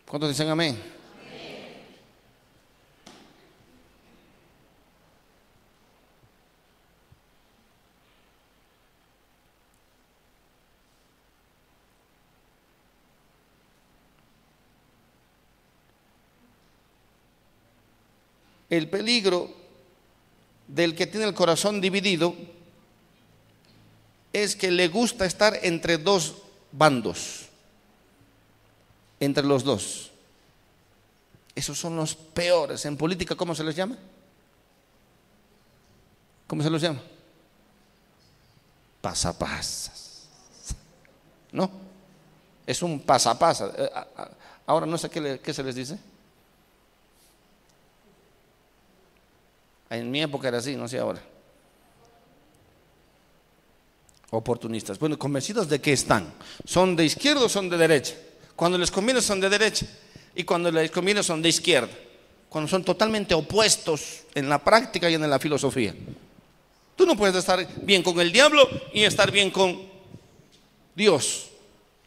[0.07, 0.79] ¿Cuántos dicen amén?
[18.75, 19.49] El peligro
[20.67, 22.35] del que tiene el corazón dividido
[24.33, 26.35] es que le gusta estar entre dos
[26.73, 27.45] bandos,
[29.21, 30.11] entre los dos.
[31.55, 32.83] Esos son los peores.
[32.83, 33.95] En política, ¿cómo se les llama?
[36.47, 37.01] ¿Cómo se los llama?
[39.01, 40.23] Pasapasas.
[41.53, 41.71] ¿No?
[42.67, 43.71] Es un pasapasa.
[43.77, 43.89] Eh,
[44.67, 45.97] Ahora no sé qué, le- qué se les dice.
[49.97, 51.21] En mi época era así, no sé ahora.
[54.31, 54.99] Oportunistas.
[54.99, 56.33] Bueno, convencidos de que están.
[56.65, 58.15] ¿Son de izquierda o son de derecha?
[58.55, 59.85] Cuando les conviene son de derecha
[60.35, 61.91] y cuando les conviene son de izquierda.
[62.49, 65.93] Cuando son totalmente opuestos en la práctica y en la filosofía.
[66.95, 69.81] Tú no puedes estar bien con el diablo y estar bien con
[70.95, 71.49] Dios.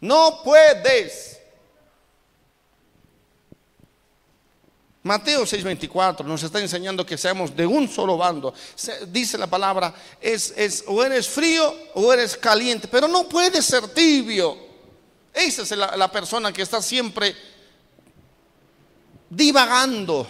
[0.01, 1.38] No puedes.
[5.09, 8.53] Mateo 6:24 nos está enseñando que seamos de un solo bando.
[9.07, 13.89] Dice la palabra, es, es o eres frío o eres caliente, pero no puedes ser
[13.89, 14.55] tibio.
[15.33, 17.35] Esa es la, la persona que está siempre
[19.31, 20.29] divagando.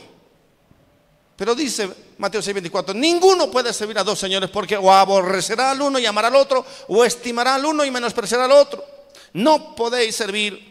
[1.35, 5.99] Pero dice Mateo 6:24, ninguno puede servir a dos señores porque o aborrecerá al uno
[5.99, 8.85] y amará al otro, o estimará al uno y menospreciará al otro.
[9.33, 10.68] No podéis servir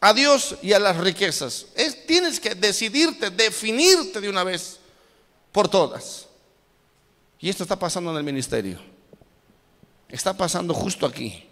[0.00, 1.66] a Dios y a las riquezas.
[1.74, 4.78] Es, tienes que decidirte, definirte de una vez
[5.52, 6.26] por todas.
[7.38, 8.78] Y esto está pasando en el ministerio.
[10.08, 11.46] Está pasando justo aquí.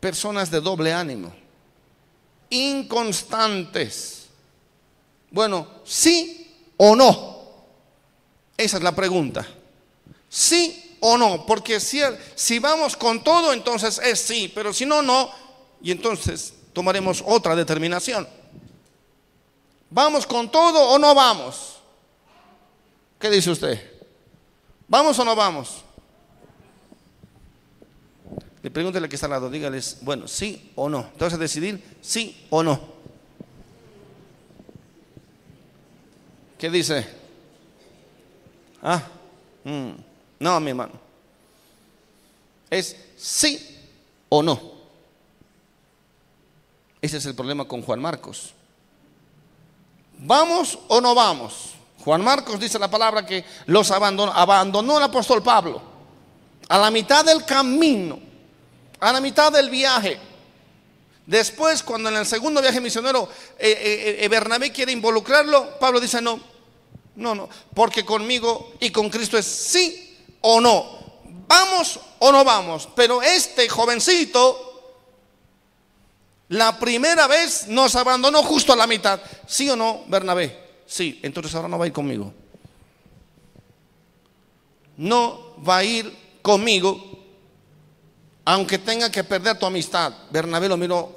[0.00, 1.34] Personas de doble ánimo,
[2.50, 4.26] inconstantes.
[5.30, 7.36] Bueno, sí o no.
[8.56, 9.46] Esa es la pregunta.
[10.28, 12.00] Sí o no, porque si,
[12.34, 15.30] si vamos con todo, entonces es sí, pero si no, no,
[15.82, 18.26] y entonces tomaremos otra determinación.
[19.90, 21.76] ¿Vamos con todo o no vamos?
[23.18, 23.80] ¿Qué dice usted?
[24.88, 25.82] ¿Vamos o no vamos?
[28.62, 31.10] Le pregúntele al que está al lado, dígales, bueno, sí o no.
[31.16, 32.96] Te vas a decidir sí o no.
[36.58, 37.06] ¿Qué dice?
[38.82, 39.02] Ah,
[39.64, 39.90] mm,
[40.38, 40.94] no, mi hermano.
[42.70, 43.78] Es sí
[44.28, 44.60] o no.
[47.00, 48.52] Ese es el problema con Juan Marcos.
[50.18, 51.74] ¿Vamos o no vamos?
[52.04, 55.82] Juan Marcos dice la palabra que los abandonó, abandonó el apóstol Pablo
[56.68, 58.18] a la mitad del camino,
[59.00, 60.18] a la mitad del viaje.
[61.26, 63.28] Después, cuando en el segundo viaje misionero
[63.58, 66.40] eh, eh, eh, Bernabé quiere involucrarlo, Pablo dice no,
[67.16, 70.05] no, no, porque conmigo y con Cristo es sí
[70.48, 70.86] o no.
[71.48, 72.88] ¿Vamos o no vamos?
[72.94, 74.94] Pero este jovencito,
[76.48, 79.20] la primera vez nos abandonó justo a la mitad.
[79.46, 80.82] ¿Sí o no, Bernabé?
[80.86, 82.32] Sí, entonces ahora no va a ir conmigo.
[84.96, 87.04] No va a ir conmigo,
[88.44, 90.12] aunque tenga que perder tu amistad.
[90.30, 91.12] Bernabé lo miró,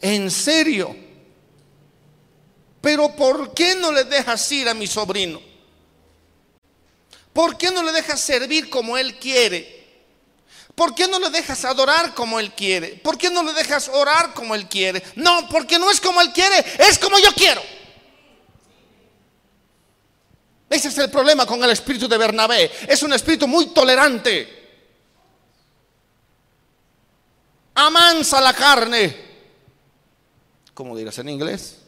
[0.00, 0.96] ¿en serio?
[2.80, 5.51] Pero ¿por qué no le dejas ir a mi sobrino?
[7.32, 9.82] ¿Por qué no le dejas servir como él quiere?
[10.74, 12.96] ¿Por qué no le dejas adorar como él quiere?
[12.96, 15.02] ¿Por qué no le dejas orar como él quiere?
[15.16, 17.62] No, porque no es como él quiere, es como yo quiero.
[20.68, 22.70] Ese es el problema con el espíritu de Bernabé.
[22.88, 24.60] Es un espíritu muy tolerante.
[27.74, 29.32] Amansa la carne.
[30.72, 31.78] ¿Cómo dirás en inglés?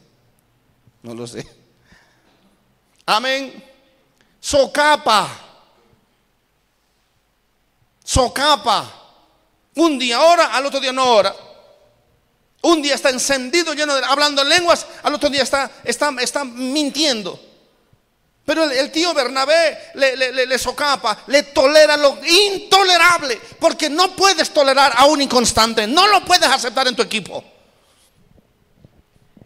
[1.01, 1.47] No lo sé.
[3.07, 3.74] Amén.
[4.45, 5.27] Socapa.
[8.03, 8.91] Socapa.
[9.75, 11.35] Un día ora, al otro día no ora.
[12.61, 16.43] Un día está encendido, lleno de, hablando en lenguas, al otro día está, está, está
[16.43, 17.39] mintiendo.
[18.45, 24.15] Pero el, tío Bernabé le, le- le- le socapa, le tolera lo intolerable, porque no
[24.15, 27.43] puedes tolerar a un inconstante, no lo puedes aceptar en tu equipo.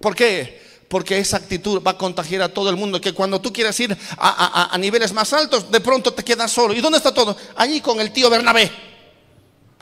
[0.01, 0.68] ¿Por qué?
[0.89, 3.95] Porque esa actitud va a contagiar a todo el mundo, que cuando tú quieres ir
[4.17, 6.73] a, niveles más altos, de pronto te quedas solo.
[6.73, 7.37] ¿Y dónde está todo?
[7.55, 8.71] Allí con el tío Bernabé.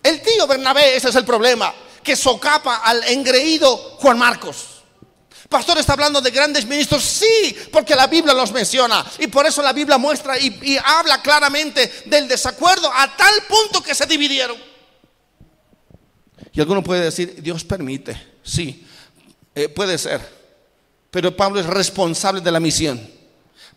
[0.03, 4.77] El tío Bernabé, ese es el problema, que socapa al engreído Juan Marcos.
[5.49, 9.61] Pastor está hablando de grandes ministros, sí, porque la Biblia los menciona y por eso
[9.61, 14.57] la Biblia muestra y, y habla claramente del desacuerdo a tal punto que se dividieron.
[16.51, 18.85] Y alguno puede decir, Dios permite, sí,
[19.55, 20.36] eh, puede ser,
[21.11, 23.17] pero Pablo es responsable de la misión.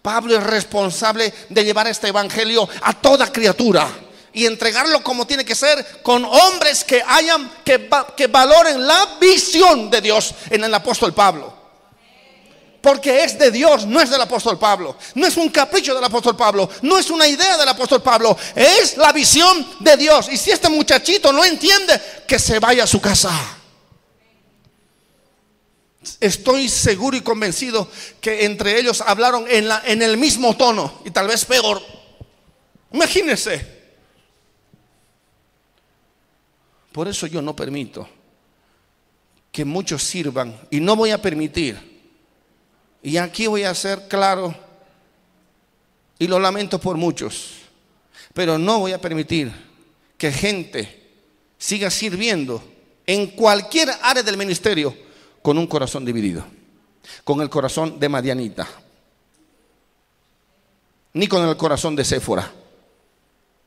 [0.02, 3.88] Pablo es responsable de llevar este evangelio a toda criatura
[4.32, 9.90] y entregarlo como tiene que ser con hombres que hayan que, que valoren la visión
[9.90, 11.60] de Dios en el apóstol Pablo.
[12.80, 14.96] Porque es de Dios, no es del apóstol Pablo.
[15.14, 16.70] No es un capricho del apóstol Pablo.
[16.80, 18.34] No es una idea del apóstol Pablo.
[18.54, 20.28] Es la visión de Dios.
[20.32, 23.59] Y si este muchachito no entiende, que se vaya a su casa.
[26.20, 27.90] Estoy seguro y convencido
[28.20, 31.82] que entre ellos hablaron en, la, en el mismo tono y tal vez peor.
[32.92, 33.80] Imagínense.
[36.92, 38.08] Por eso yo no permito
[39.52, 41.78] que muchos sirvan y no voy a permitir.
[43.02, 44.54] Y aquí voy a ser claro
[46.18, 47.52] y lo lamento por muchos,
[48.34, 49.52] pero no voy a permitir
[50.18, 51.10] que gente
[51.58, 52.62] siga sirviendo
[53.06, 55.09] en cualquier área del ministerio
[55.42, 56.44] con un corazón dividido,
[57.24, 58.66] con el corazón de Madianita,
[61.14, 62.52] ni con el corazón de Séfora.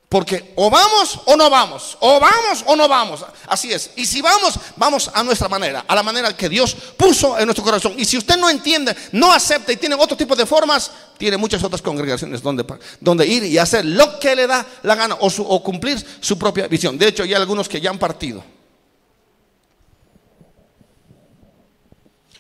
[0.10, 3.26] Porque o vamos o no vamos, o vamos o no vamos.
[3.48, 3.90] Así es.
[3.96, 7.64] Y si vamos, vamos a nuestra manera, a la manera que Dios puso en nuestro
[7.64, 7.96] corazón.
[7.98, 11.64] Y si usted no entiende, no acepta y tiene otro tipo de formas, tiene muchas
[11.64, 12.64] otras congregaciones donde,
[13.00, 16.38] donde ir y hacer lo que le da la gana o, su- o cumplir su
[16.38, 16.96] propia visión.
[16.96, 18.44] De hecho, hay algunos que ya han partido.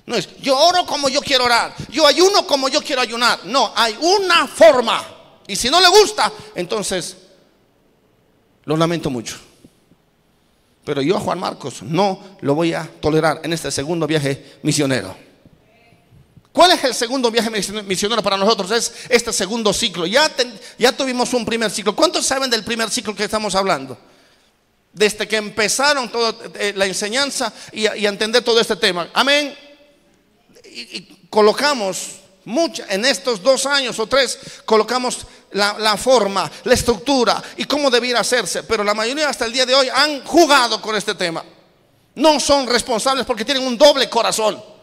[0.05, 3.39] No es, yo oro como yo quiero orar, yo ayuno como yo quiero ayunar.
[3.45, 5.01] No, hay una forma.
[5.47, 7.17] Y si no le gusta, entonces
[8.65, 9.37] lo lamento mucho.
[10.85, 15.15] Pero yo Juan Marcos no lo voy a tolerar en este segundo viaje misionero.
[16.51, 18.69] ¿Cuál es el segundo viaje misionero para nosotros?
[18.71, 20.05] Es este segundo ciclo.
[20.05, 20.29] Ya,
[20.77, 21.95] ya tuvimos un primer ciclo.
[21.95, 23.97] ¿Cuántos saben del primer ciclo que estamos hablando?
[24.91, 26.35] Desde que empezaron toda
[26.75, 29.09] la enseñanza y y entender todo este tema.
[29.13, 29.62] Amén.
[30.73, 37.41] Y, colocamos mucha, en estos dos años o tres, colocamos la, la forma, la estructura
[37.57, 38.63] y cómo debiera hacerse.
[38.63, 41.43] Pero la mayoría hasta el día de hoy han jugado con este tema.
[42.15, 44.73] No son responsables porque tienen un doble corazón.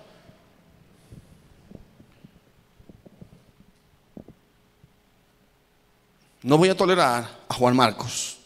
[6.42, 8.38] No voy a tolerar a Juan Marcos.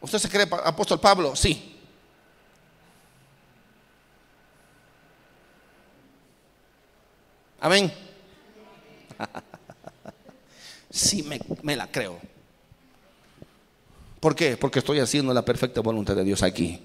[0.00, 1.34] ¿Usted se cree apóstol Pablo?
[1.34, 1.71] Sí.
[7.62, 7.92] Amén.
[10.94, 12.20] Sí, me, me la creo.
[14.20, 14.58] ¿Por qué?
[14.58, 16.82] Porque estoy haciendo la perfecta voluntad de Dios aquí.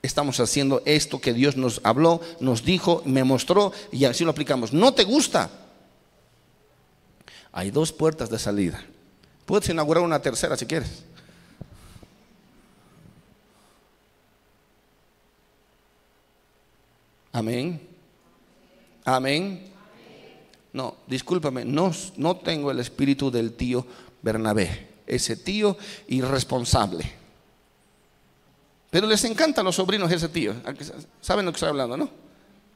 [0.00, 4.72] Estamos haciendo esto que Dios nos habló, nos dijo, me mostró y así lo aplicamos.
[4.72, 5.50] ¿No te gusta?
[7.52, 8.82] Hay dos puertas de salida.
[9.44, 11.04] Puedes inaugurar una tercera si quieres.
[17.32, 17.87] Amén.
[19.08, 19.64] Amén.
[20.74, 23.86] No, discúlpame, no, no tengo el espíritu del tío
[24.20, 25.78] Bernabé, ese tío
[26.08, 27.10] irresponsable.
[28.90, 30.54] Pero les encanta a los sobrinos ese tío.
[31.22, 32.10] ¿Saben lo que estoy hablando, no?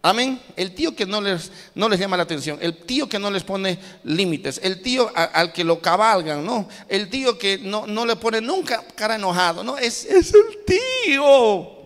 [0.00, 0.40] Amén.
[0.56, 3.44] El tío que no les, no les llama la atención, el tío que no les
[3.44, 6.66] pone límites, el tío al que lo cabalgan, ¿no?
[6.88, 9.76] El tío que no, no le pone nunca cara enojado, ¿no?
[9.76, 11.81] Es, es el tío.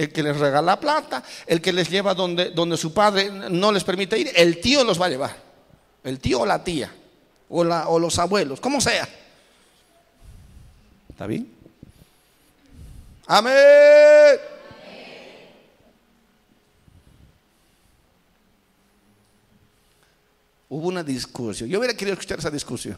[0.00, 3.84] El que les regala plata, el que les lleva donde, donde su padre no les
[3.84, 5.36] permite ir, el tío los va a llevar.
[6.02, 6.90] El tío o la tía,
[7.50, 9.06] o, la, o los abuelos, como sea.
[11.10, 11.52] ¿Está bien?
[13.26, 14.40] Amén.
[20.70, 21.68] Hubo una discusión.
[21.68, 22.96] Yo hubiera querido escuchar esa discusión.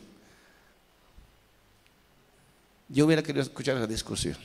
[2.86, 4.36] Yo hubiera querido escuchar esa discusión.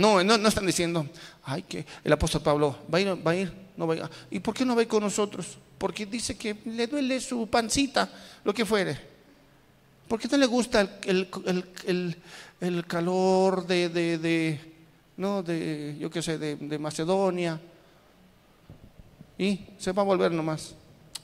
[0.00, 1.06] No, no, no están diciendo,
[1.44, 4.02] ay, que el apóstol Pablo va a ir, va a ir, no va a ir.
[4.30, 5.58] ¿Y por qué no va a ir con nosotros?
[5.76, 8.10] Porque dice que le duele su pancita,
[8.44, 8.98] lo que fuere.
[10.08, 12.16] ¿Por qué no le gusta el, el- el- el-
[12.60, 14.60] el calor de, de- de,
[15.16, 17.60] no, de, yo qué sé, de, de Macedonia?
[19.38, 20.74] Y se va a volver nomás.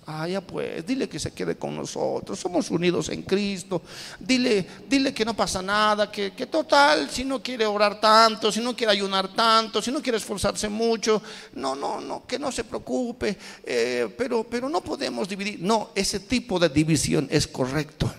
[0.09, 3.83] Ah, ya pues, dile que se quede con nosotros, somos unidos en Cristo.
[4.21, 8.61] Dile, dile que no pasa nada, que, que total, si no quiere orar tanto, si
[8.61, 11.21] no quiere ayunar tanto, si no quiere esforzarse mucho,
[11.55, 15.59] no, no, no, que no se preocupe, eh, pero, pero no podemos dividir.
[15.61, 18.15] No, ese tipo de división es correcto.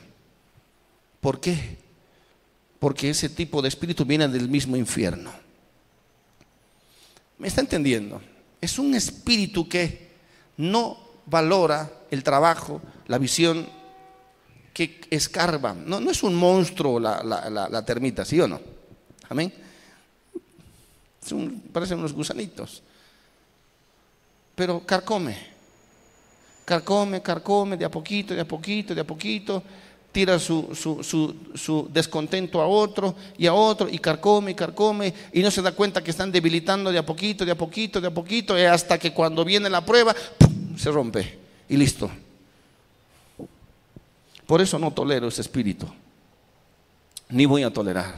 [1.22, 1.78] ¿Por qué?
[2.80, 5.32] Porque ese tipo de espíritu viene del mismo infierno.
[7.38, 8.22] ¿Me está entendiendo?
[8.60, 10.10] Es un espíritu que
[10.58, 13.68] no valora el trabajo, la visión,
[14.74, 15.74] que escarba.
[15.74, 18.60] No, no es un monstruo la, la, termita, ¿sí o no?
[19.30, 19.54] Amén.
[21.72, 22.82] parecen unos gusanitos.
[24.56, 25.58] Pero carcome.
[26.66, 29.64] Carcome, carcome, de a poquito, de a poquito, de a poquito
[30.12, 35.52] tira su, su, descontento a otro y a otro y carcome y carcome y no
[35.52, 38.56] se da cuenta que están debilitando de a poquito, de a poquito, de a poquito,
[38.56, 40.16] hasta que cuando viene la prueba
[40.78, 41.38] se rompe
[41.68, 42.10] y listo.
[44.46, 45.88] Por eso no tolero ese espíritu,
[47.30, 48.16] ni voy a tolerar.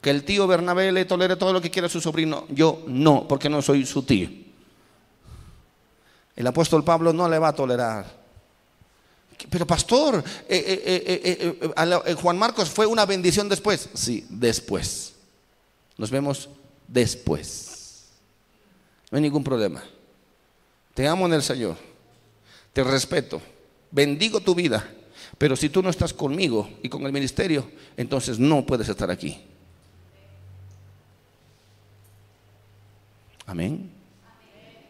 [0.00, 3.28] Que el tío Bernabé le tolere todo lo que quiera a su sobrino, yo no,
[3.28, 4.30] porque no soy su tío.
[6.34, 8.20] El apóstol Pablo no le va a tolerar
[9.48, 11.58] pero pastor, eh, eh,
[12.06, 13.88] eh, Juan Marcos fue una bendición después.
[13.94, 15.14] Sí, después.
[15.96, 16.48] Nos vemos
[16.86, 18.04] después.
[19.10, 19.82] No hay ningún problema.
[21.00, 21.78] Te amo en el Señor.
[22.74, 23.40] Te respeto.
[23.90, 24.86] Bendigo tu vida.
[25.38, 29.42] Pero si tú no estás conmigo y con el ministerio, entonces no puedes estar aquí.
[33.46, 33.90] Amén.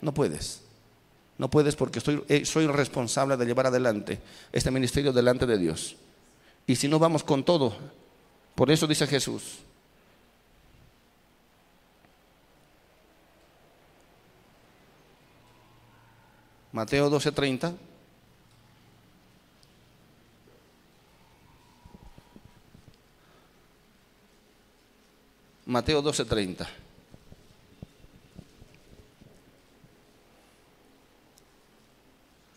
[0.01, 0.63] No puedes.
[1.39, 4.21] No puedes porque eh, soy responsable de llevar adelante
[4.51, 5.95] este ministerio delante de Dios.
[6.67, 7.73] Y si no vamos con todo,
[8.57, 9.61] por eso dice Jesús,
[16.73, 17.75] Mateo 12:30.
[25.67, 26.69] Mateo 12:30.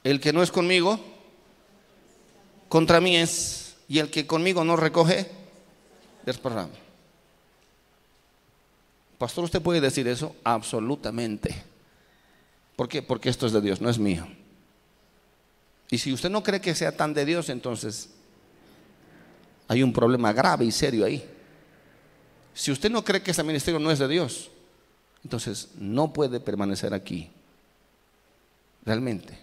[0.04, 1.00] El que no es conmigo,
[2.68, 5.30] contra mí es, y el que conmigo no recoge,
[6.26, 6.74] desparrama.
[9.18, 10.36] Pastor, ¿usted puede decir eso?
[10.44, 11.73] Absolutamente.
[12.84, 13.02] ¿Por qué?
[13.02, 14.28] Porque esto es de Dios, no es mío.
[15.90, 18.10] Y si usted no cree que sea tan de Dios, entonces
[19.70, 21.26] hay un problema grave y serio ahí.
[22.54, 24.52] Si usted no cree que ese ministerio no es de Dios,
[25.24, 27.32] entonces no puede permanecer aquí.
[28.84, 29.40] Realmente.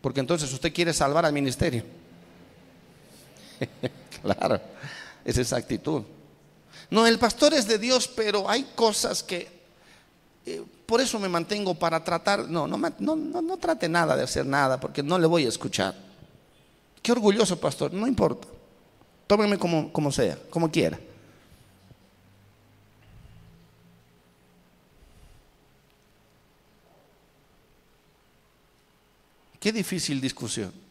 [0.00, 1.82] Porque entonces usted quiere salvar al ministerio.
[4.22, 4.60] claro,
[5.24, 6.04] es esa actitud.
[6.90, 9.53] No, el pastor es de Dios, pero hay cosas que
[10.46, 12.48] eh, por eso me mantengo para tratar.
[12.48, 15.94] No, no, no, no, trate nada de hacer nada, porque no le voy a escuchar.
[17.02, 18.48] Qué orgulloso, pastor, no importa.
[19.26, 20.98] Tómeme como, como sea, como quiera.
[29.58, 30.84] Qué difícil discusión.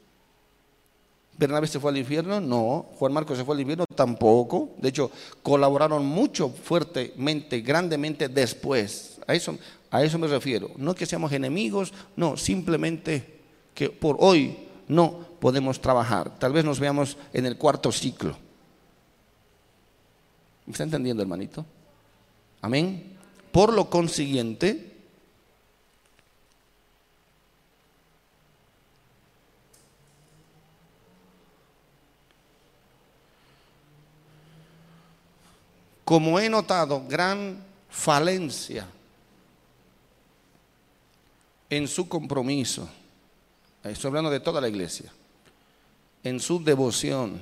[1.37, 2.39] ¿Bernabé se fue al infierno?
[2.41, 2.87] No.
[2.97, 3.85] ¿Juan Marcos se fue al infierno?
[3.95, 4.71] Tampoco.
[4.77, 5.11] De hecho,
[5.41, 9.12] colaboraron mucho fuertemente, grandemente después.
[9.27, 9.57] A eso,
[9.89, 10.71] a eso me refiero.
[10.77, 13.39] No que seamos enemigos, no, simplemente
[13.73, 16.37] que por hoy no podemos trabajar.
[16.39, 18.37] Tal vez nos veamos en el cuarto ciclo.
[20.65, 21.65] ¿Me está entendiendo, hermanito?
[22.61, 23.17] Amén.
[23.51, 24.91] Por lo consiguiente,
[36.03, 38.87] como he notado gran falencia
[41.77, 42.87] en su compromiso,
[43.83, 45.11] estoy hablando de toda la iglesia,
[46.23, 47.41] en su devoción,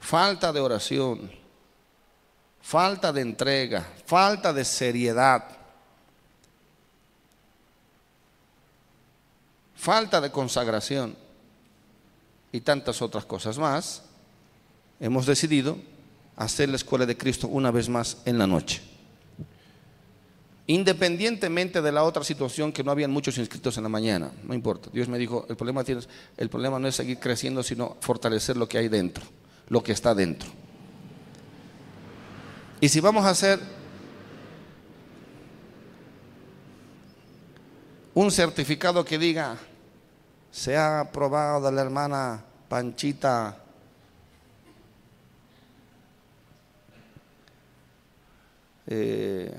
[0.00, 1.30] falta de oración,
[2.60, 5.44] falta de entrega, falta de seriedad,
[9.76, 11.16] falta de consagración
[12.50, 14.02] y tantas otras cosas más,
[14.98, 15.78] hemos decidido
[16.34, 18.93] hacer la escuela de Cristo una vez más en la noche.
[20.66, 24.88] Independientemente de la otra situación que no habían muchos inscritos en la mañana, no importa.
[24.92, 28.66] Dios me dijo, el problema, tienes, el problema no es seguir creciendo, sino fortalecer lo
[28.66, 29.24] que hay dentro,
[29.68, 30.48] lo que está dentro.
[32.80, 33.60] Y si vamos a hacer
[38.14, 39.58] un certificado que diga,
[40.50, 43.64] se ha aprobado la hermana Panchita
[48.86, 49.50] Eh,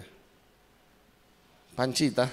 [1.75, 2.31] Panchita,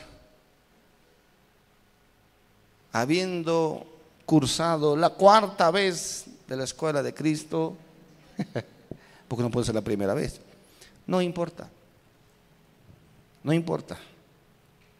[2.93, 3.87] habiendo
[4.25, 7.77] cursado la cuarta vez de la escuela de Cristo,
[9.29, 10.41] porque no puede ser la primera vez,
[11.07, 11.69] no importa,
[13.43, 13.99] no importa,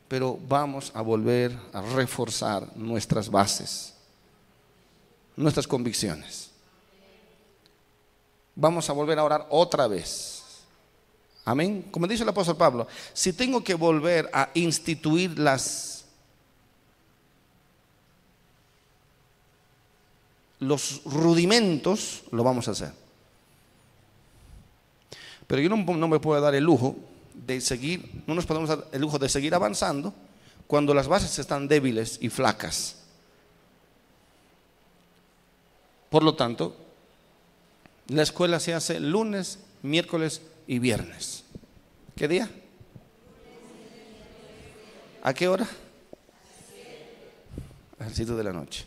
[0.09, 3.95] pero vamos a volver a reforzar nuestras bases,
[5.37, 6.51] nuestras convicciones.
[8.55, 10.42] Vamos a volver a orar otra vez.
[11.45, 11.89] Amén.
[11.91, 15.93] Como dice el apóstol Pablo, si tengo que volver a instituir las
[20.61, 22.93] los rudimentos, lo vamos a hacer.
[25.49, 26.97] Pero yo no, no, me puedo dar el lujo
[27.35, 30.15] de seguir, no nos podemos dar el lujo de seguir avanzando
[30.69, 32.97] cuando las bases están débiles y flacas.
[36.11, 36.77] Por lo tanto,
[38.07, 41.45] la escuela se hace lunes, miércoles y viernes.
[42.17, 42.51] ¿Qué día?
[45.23, 45.67] ¿A qué hora?
[47.99, 48.85] A las de la noche.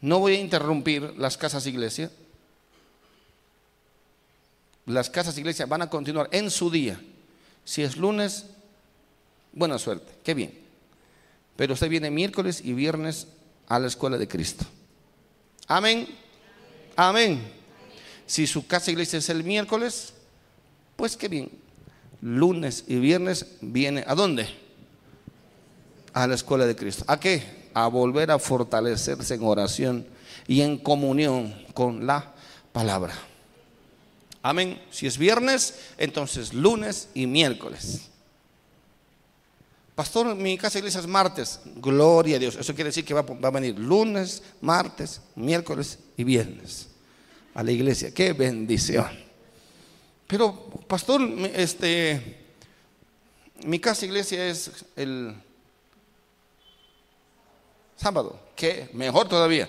[0.00, 2.10] No voy a interrumpir las casas iglesia.
[4.86, 7.00] Las casas iglesia van a continuar en su día.
[7.64, 8.46] Si es lunes,
[9.52, 10.58] buena suerte, qué bien.
[11.56, 13.28] Pero usted viene miércoles y viernes
[13.68, 14.64] a la escuela de Cristo.
[15.68, 16.08] Amén.
[16.96, 17.40] Amén.
[18.26, 20.14] Si su casa iglesia es el miércoles,
[21.02, 21.50] pues qué bien.
[22.20, 24.48] Lunes y viernes viene a dónde?
[26.12, 27.02] A la escuela de Cristo.
[27.08, 27.42] ¿A qué?
[27.74, 30.06] A volver a fortalecerse en oración
[30.46, 32.32] y en comunión con la
[32.72, 33.14] palabra.
[34.42, 34.80] Amén.
[34.92, 38.02] Si es viernes, entonces lunes y miércoles.
[39.96, 41.58] Pastor, mi casa iglesia es martes.
[41.78, 42.54] Gloria a Dios.
[42.54, 46.86] Eso quiere decir que va, va a venir lunes, martes, miércoles y viernes
[47.54, 48.14] a la iglesia.
[48.14, 49.31] Qué bendición.
[50.26, 50.54] Pero,
[50.86, 51.20] pastor,
[51.54, 52.42] este,
[53.64, 55.34] mi casa iglesia es el
[57.96, 58.38] sábado.
[58.56, 58.88] ¿Qué?
[58.92, 59.68] Mejor todavía.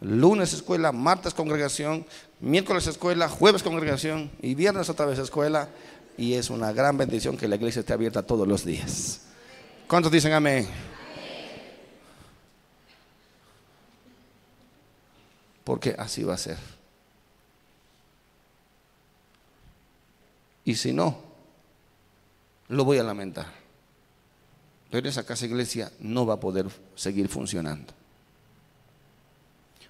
[0.00, 2.04] Lunes escuela, martes congregación,
[2.40, 5.68] miércoles escuela, jueves congregación y viernes otra vez escuela.
[6.16, 9.22] Y es una gran bendición que la iglesia esté abierta todos los días.
[9.88, 10.68] ¿Cuántos dicen amén?
[15.64, 16.81] Porque así va a ser.
[20.64, 21.18] Y si no,
[22.68, 23.46] lo voy a lamentar.
[24.90, 27.92] Pero esa casa iglesia no va a poder seguir funcionando.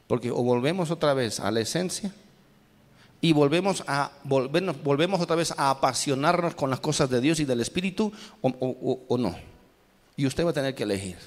[0.06, 2.12] Porque o volvemos otra vez a la esencia
[3.20, 7.44] y volvemos a volvernos, volvemos otra vez a apasionarnos con las cosas de Dios y
[7.44, 9.34] del Espíritu o, o no.
[10.16, 11.18] Y usted va a tener que elegir.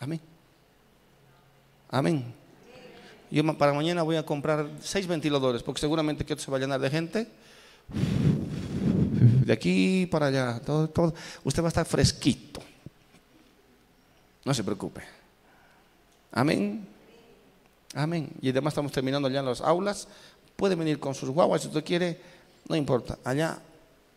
[0.00, 0.20] Amén.
[1.90, 2.34] Amén.
[3.30, 6.60] Yo para mañana voy a comprar seis ventiladores, porque seguramente que esto se va a
[6.60, 7.28] llenar de gente.
[9.44, 11.14] De aquí para allá, todo, todo.
[11.44, 12.60] Usted va a estar fresquito.
[14.44, 15.02] No se preocupe.
[16.32, 16.86] Amén.
[17.94, 18.30] Amén.
[18.40, 20.08] Y además estamos terminando ya en las aulas.
[20.56, 22.20] Puede venir con sus guaguas si usted quiere,
[22.68, 23.18] no importa.
[23.24, 23.58] Allá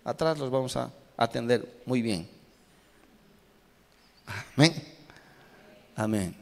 [0.03, 2.27] atrás los vamos a atender muy bien.
[4.55, 4.73] Amén.
[5.95, 6.40] Amén.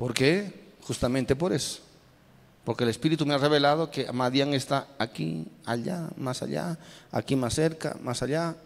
[0.00, 0.50] ¿Por qué?
[0.80, 1.80] Justamente por eso.
[2.64, 6.78] Porque el Espíritu me ha revelado que Madian está aquí, allá, más allá,
[7.12, 8.56] aquí más cerca, más allá.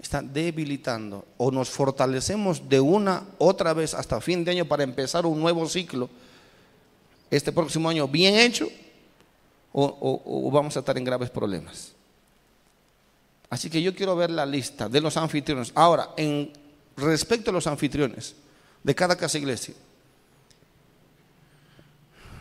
[0.00, 1.26] Está debilitando.
[1.36, 5.68] O nos fortalecemos de una otra vez hasta fin de año para empezar un nuevo
[5.68, 6.08] ciclo.
[7.28, 8.68] Este próximo año bien hecho
[9.72, 11.90] o, o vamos a estar en graves problemas.
[13.50, 15.72] Así que yo quiero ver la lista de los anfitriones.
[15.74, 16.52] Ahora, en
[16.96, 18.36] respecto a los anfitriones
[18.84, 19.74] de cada casa iglesia,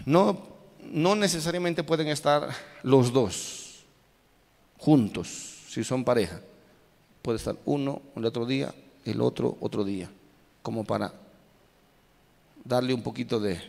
[0.07, 0.37] no,
[0.89, 2.49] no necesariamente pueden estar
[2.81, 3.83] los dos
[4.77, 6.39] juntos, si son pareja.
[7.21, 8.73] Puede estar uno el otro día,
[9.03, 10.09] el otro otro día,
[10.61, 11.11] como para
[12.63, 13.59] darle un poquito de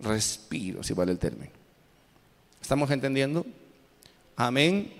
[0.00, 1.52] respiro, si vale el término.
[2.60, 3.46] ¿Estamos entendiendo?
[4.36, 4.92] Amén.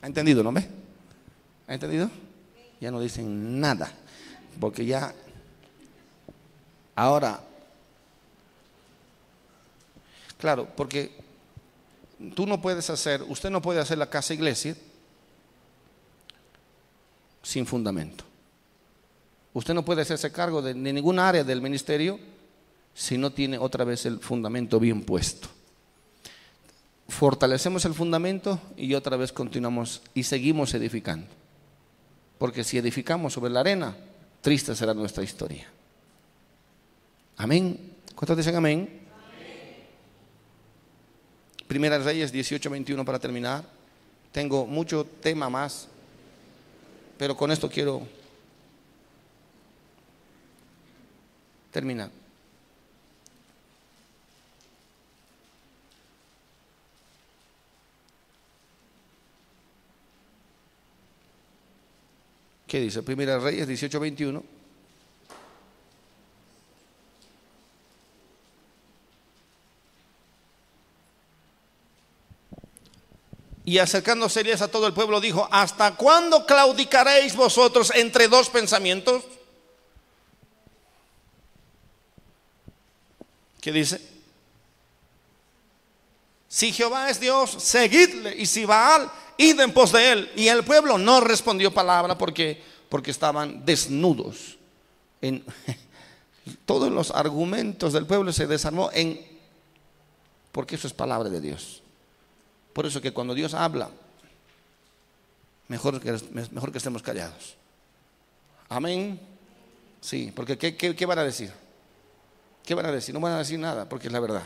[0.00, 0.66] ¿Ha entendido, no ve?
[1.68, 2.10] ¿Ha entendido?
[2.80, 3.92] Ya no dicen nada,
[4.58, 5.14] porque ya
[6.96, 7.44] ahora
[10.40, 11.10] Claro, porque
[12.34, 14.74] tú no puedes hacer, usted no puede hacer la casa iglesia
[17.42, 18.24] sin fundamento.
[19.52, 22.18] Usted no puede hacerse cargo de, ninguna área del ministerio
[22.94, 25.48] si no tiene otra vez el fundamento bien puesto.
[27.08, 31.26] Fortalecemos el fundamento y otra vez continuamos y seguimos edificando.
[32.38, 33.94] Porque si edificamos sobre la arena,
[34.40, 35.68] triste será nuestra historia.
[37.36, 37.94] Amén.
[38.14, 38.99] ¿Cuántos dicen amén?
[41.70, 43.62] Primera Reyes 18, 21 para terminar.
[44.32, 45.86] Tengo mucho tema más,
[47.16, 48.02] pero con esto quiero
[51.70, 52.10] terminar.
[62.66, 63.00] ¿Qué dice?
[63.04, 64.59] Primera Reyes 18:21.
[73.70, 79.22] Y acercándose Elías a todo el pueblo dijo, ¿hasta cuándo claudicaréis vosotros entre dos pensamientos?
[83.60, 84.00] ¿Qué dice?
[86.48, 88.34] Si Jehová es Dios, seguidle.
[88.36, 90.32] Y si Baal, id en pos de él.
[90.34, 94.58] Y el pueblo no respondió palabra porque, porque estaban desnudos.
[95.20, 95.44] En,
[96.66, 99.24] todos los argumentos del pueblo se desarmó en,
[100.50, 101.79] porque eso es palabra de Dios.
[102.72, 103.90] Por eso que cuando Dios habla,
[105.68, 106.16] mejor que,
[106.52, 107.56] mejor que estemos callados.
[108.68, 109.20] Amén.
[110.00, 111.52] Sí, porque ¿qué, qué, qué van a decir?
[112.64, 113.14] ¿Qué van a decir?
[113.14, 114.42] No van a decir nada, porque es la verdad.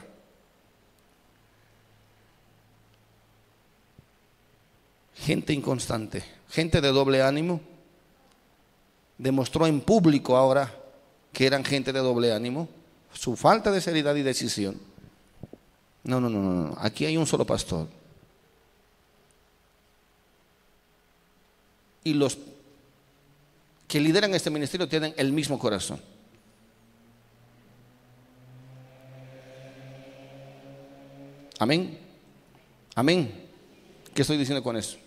[5.15, 7.61] Gente inconstante, gente de doble ánimo,
[9.17, 10.75] demostró en público ahora
[11.33, 12.69] que eran gente de doble ánimo,
[13.13, 14.79] su falta de seriedad y decisión.
[16.03, 16.77] No, no, no, no, no.
[16.79, 17.89] Aquí hay un solo pastor.
[22.05, 22.39] Y los
[23.89, 26.01] que lideran este ministerio tienen el mismo corazón.
[31.59, 31.99] Amén.
[32.95, 33.49] Amén.
[34.13, 34.99] ¿Qué estoy diciendo con eso?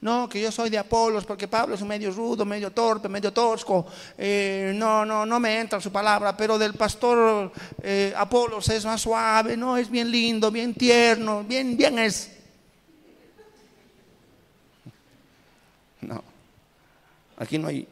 [0.00, 3.86] No, que yo soy de Apolos porque Pablo es medio rudo, medio torpe, medio tosco.
[4.16, 9.02] Eh, no, no, no me entra su palabra, pero del pastor eh, Apolos es más
[9.02, 12.39] suave, no, es bien lindo, bien tierno, bien, bien es.
[17.40, 17.88] Aquí no hay,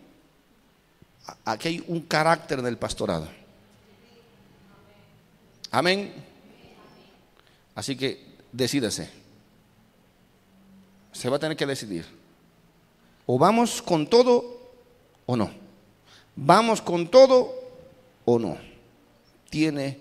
[1.45, 3.27] aquí hay un carácter del pastorado.
[5.71, 6.13] Amén.
[7.75, 9.11] Así que decídase.
[11.13, 12.07] Se va a tener que decidir.
[13.27, 14.71] O vamos con todo
[15.27, 15.51] o no.
[16.37, 17.53] Vamos con todo
[18.25, 18.59] o no.
[19.51, 19.99] Tiene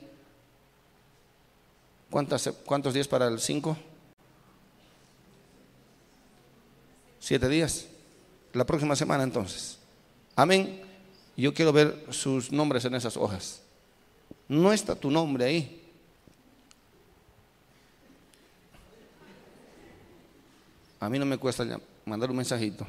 [2.10, 3.78] ¿cuántas, ¿cuántos días para el 5?
[7.20, 7.88] Siete días.
[8.58, 9.78] La próxima semana entonces.
[10.36, 10.82] Amén.
[11.38, 13.62] Yo quiero ver sus nombres en esas hojas.
[14.48, 15.84] No está tu nombre ahí.
[21.00, 22.88] A mí no me cuesta mandar un mensajito.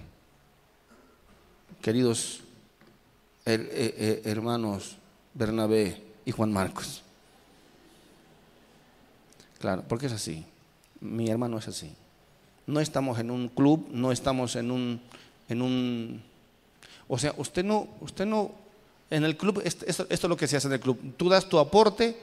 [1.82, 2.40] Queridos
[3.44, 4.96] eh, eh, hermanos
[5.34, 7.02] Bernabé y Juan Marcos.
[9.58, 10.46] Claro, porque es así.
[11.02, 11.94] Mi hermano es así.
[12.66, 15.00] No estamos en un club, no estamos en un,
[15.48, 16.22] en un,
[17.08, 18.52] o sea, usted no, usted no,
[19.10, 20.98] en el club, esto, esto es lo que se hace en el club.
[21.16, 22.16] Tú das tu aporte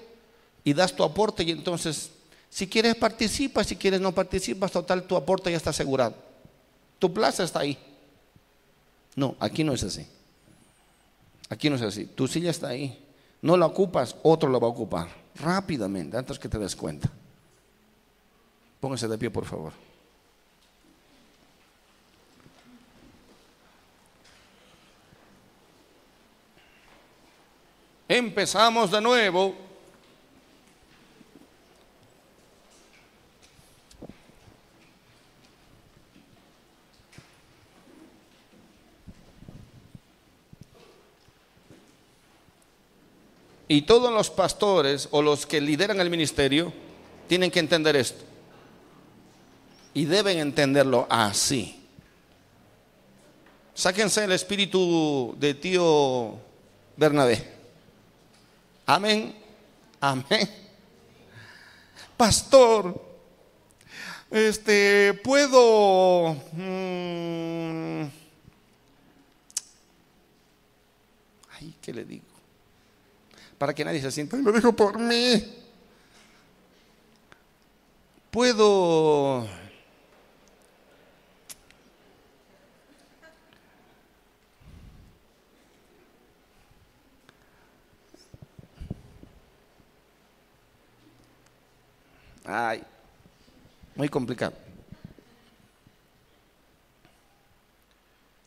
[0.63, 2.11] y das tu aporte y entonces
[2.55, 6.15] si quieres participa, si quieres no participas, total tu aporte ya está asegurado.
[6.99, 7.77] Tu plaza está ahí.
[9.15, 10.07] No, aquí no es así.
[11.49, 12.05] Aquí no es así.
[12.05, 12.97] Tu silla está ahí.
[13.41, 15.09] No la ocupas, otro la va a ocupar.
[15.35, 17.11] Rápidamente, antes que te des cuenta.
[18.79, 19.73] Póngase de pie, por favor.
[28.07, 29.55] Empezamos de nuevo.
[43.67, 46.71] Y todos los pastores o los que lideran el ministerio
[47.27, 48.23] tienen que entender esto.
[49.95, 51.81] Y deben entenderlo así.
[53.73, 56.35] Sáquense el espíritu de tío
[56.95, 57.54] Bernabé.
[58.85, 59.35] Amén.
[59.99, 60.49] Amén.
[62.17, 63.01] Pastor,
[64.31, 66.33] este, puedo...
[66.53, 68.03] Mm,
[71.59, 72.35] ay, ¿qué le digo?
[73.57, 75.43] para que nadie se sienta, lo dijo por mí.
[78.31, 79.47] Puedo
[92.45, 92.83] Ay,
[93.95, 94.53] muy complicado.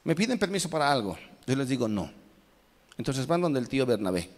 [0.05, 1.19] Me piden permiso para algo.
[1.47, 2.11] Yo les digo no.
[2.97, 4.31] Entonces van donde el tío Bernabé.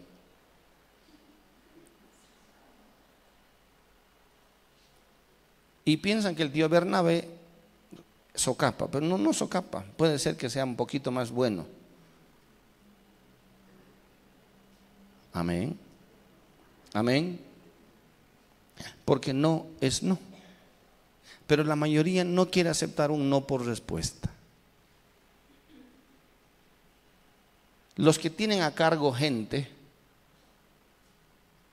[5.91, 7.29] y piensan que el tío Bernabé
[8.35, 11.67] socapa, pero no, no socapa, puede ser que sea un poquito más bueno.
[15.33, 15.77] Amén.
[16.93, 17.50] Amén.
[19.05, 20.19] Porque no es no.
[21.47, 24.31] Pero la mayoría no quiere aceptar un no por respuesta.
[27.97, 29.69] Los que tienen a cargo gente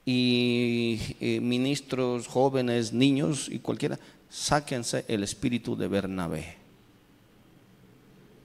[0.04, 6.56] y eh, ministros, jóvenes, niños y cualquiera, sáquense el espíritu de Bernabé.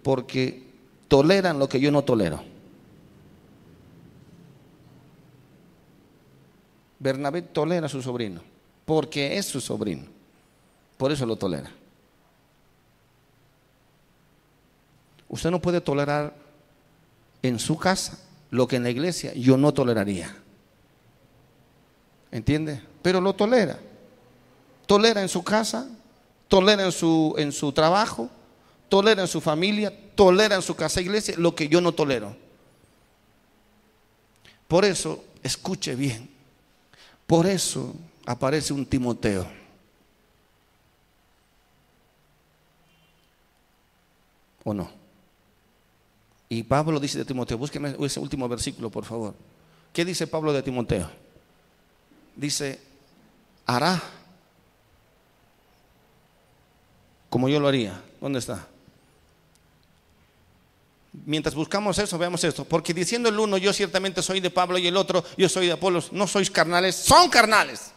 [0.03, 0.65] Porque
[1.09, 2.43] toleran lo que yo no tolero.
[6.99, 8.41] Bernabé tolera a su sobrino,
[8.85, 10.07] porque es su sobrino.
[10.97, 11.71] Por eso lo tolera.
[15.29, 16.35] Usted no puede tolerar
[17.43, 18.19] en su casa
[18.51, 20.37] lo que en la iglesia yo no toleraría.
[22.31, 22.83] ¿Entiende?
[23.03, 23.79] Pero lo tolera.
[24.87, 25.89] Tolera en su casa,
[26.49, 28.29] tolera en su, en su trabajo,
[28.89, 32.37] tolera en su familia, tolera en su casa iglesia lo que yo no tolero.
[34.69, 36.31] Por eso, escuche bien,
[37.27, 37.95] por eso
[38.27, 39.47] aparece un Timoteo.
[44.65, 44.91] ¿O no?
[46.49, 49.35] Y Pablo dice de Timoteo, búsqueme ese último versículo, por favor.
[49.93, 51.11] ¿Qué dice Pablo de Timoteo?
[52.37, 52.81] Dice,
[53.67, 54.01] hará
[57.33, 57.99] como yo lo haría.
[58.21, 58.69] ¿Dónde está?
[61.25, 62.67] Mientras buscamos eso, veamos esto.
[62.67, 65.73] Porque diciendo el uno, yo ciertamente soy de Pablo y el otro, yo soy de
[65.73, 67.93] Apolos, no sois carnales, son carnales.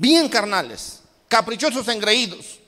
[0.00, 2.60] Bien carnales, caprichosos, engreídos.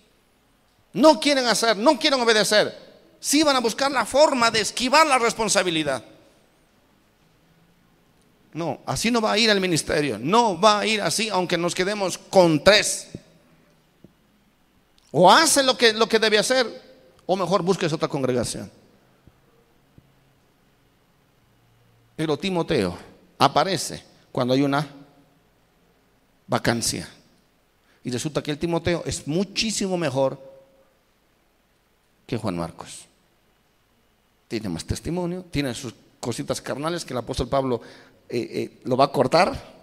[0.92, 2.76] No quieren hacer, no quieren obedecer.
[3.20, 6.04] Sí van a buscar la forma de esquivar la responsabilidad.
[8.52, 10.18] No, así no va a ir al ministerio.
[10.18, 13.10] No va a ir así, aunque nos quedemos con tres.
[15.12, 16.66] O hace lo que, lo que debe hacer,
[17.26, 18.68] o mejor busques otra congregación.
[22.16, 22.98] Pero Timoteo
[23.38, 24.02] aparece
[24.32, 24.84] cuando hay una
[26.48, 27.08] vacancia.
[28.04, 30.40] Y resulta que el Timoteo es muchísimo mejor
[32.26, 33.06] que Juan Marcos.
[34.48, 37.80] Tiene más testimonio, tiene sus cositas carnales que el apóstol Pablo
[38.28, 39.80] eh, eh, lo va a cortar.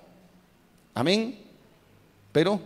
[0.93, 1.39] Amén.
[2.31, 2.59] Pero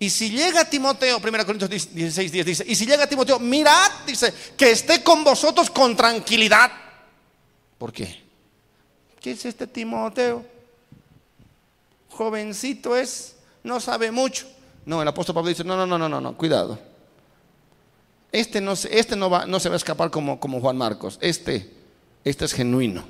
[0.00, 4.32] y si llega Timoteo, 1 Corintios 16, 10 dice, y si llega Timoteo, mirad, dice,
[4.56, 6.70] que esté con vosotros con tranquilidad.
[7.76, 8.22] ¿Por qué?
[9.20, 10.44] ¿Qué es este Timoteo?
[12.18, 14.46] Jovencito es, no sabe mucho.
[14.84, 16.78] No, el apóstol Pablo dice, no, no, no, no, no, no cuidado.
[18.32, 21.18] Este no, este no, va, no se va a escapar como, como Juan Marcos.
[21.20, 21.72] Este,
[22.24, 23.04] este es genuino.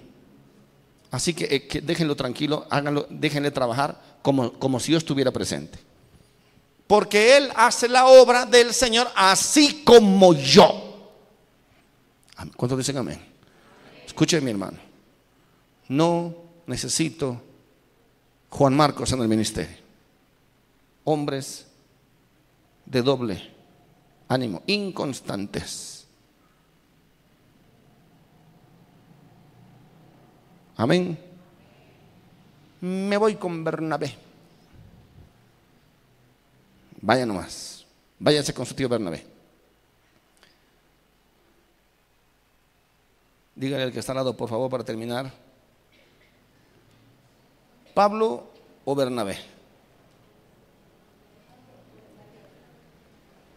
[1.10, 5.78] Así que, eh, que déjenlo tranquilo, háganlo, déjenle trabajar como, como si yo estuviera presente
[6.88, 11.12] porque Él hace la obra del Señor así como yo.
[12.56, 13.20] ¿Cuántos dicen amén?
[14.06, 14.78] Escuchen mi hermano.
[15.88, 16.34] No
[16.66, 17.40] necesito
[18.50, 19.76] Juan Marcos en el ministerio.
[21.04, 21.66] Hombres
[22.86, 23.58] de doble
[24.28, 26.06] ánimo, inconstantes.
[30.76, 31.18] Amén.
[32.80, 34.14] Me voy con Bernabé.
[37.00, 37.84] Vaya nomás.
[38.18, 39.24] Váyase con su tío Bernabé.
[43.56, 45.32] Dígale al que está al lado, por favor, para terminar.
[47.98, 48.44] ¿Pablo
[48.84, 49.36] o Bernabé?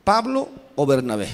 [0.04, 1.30] ¿Pablo o Bernabé?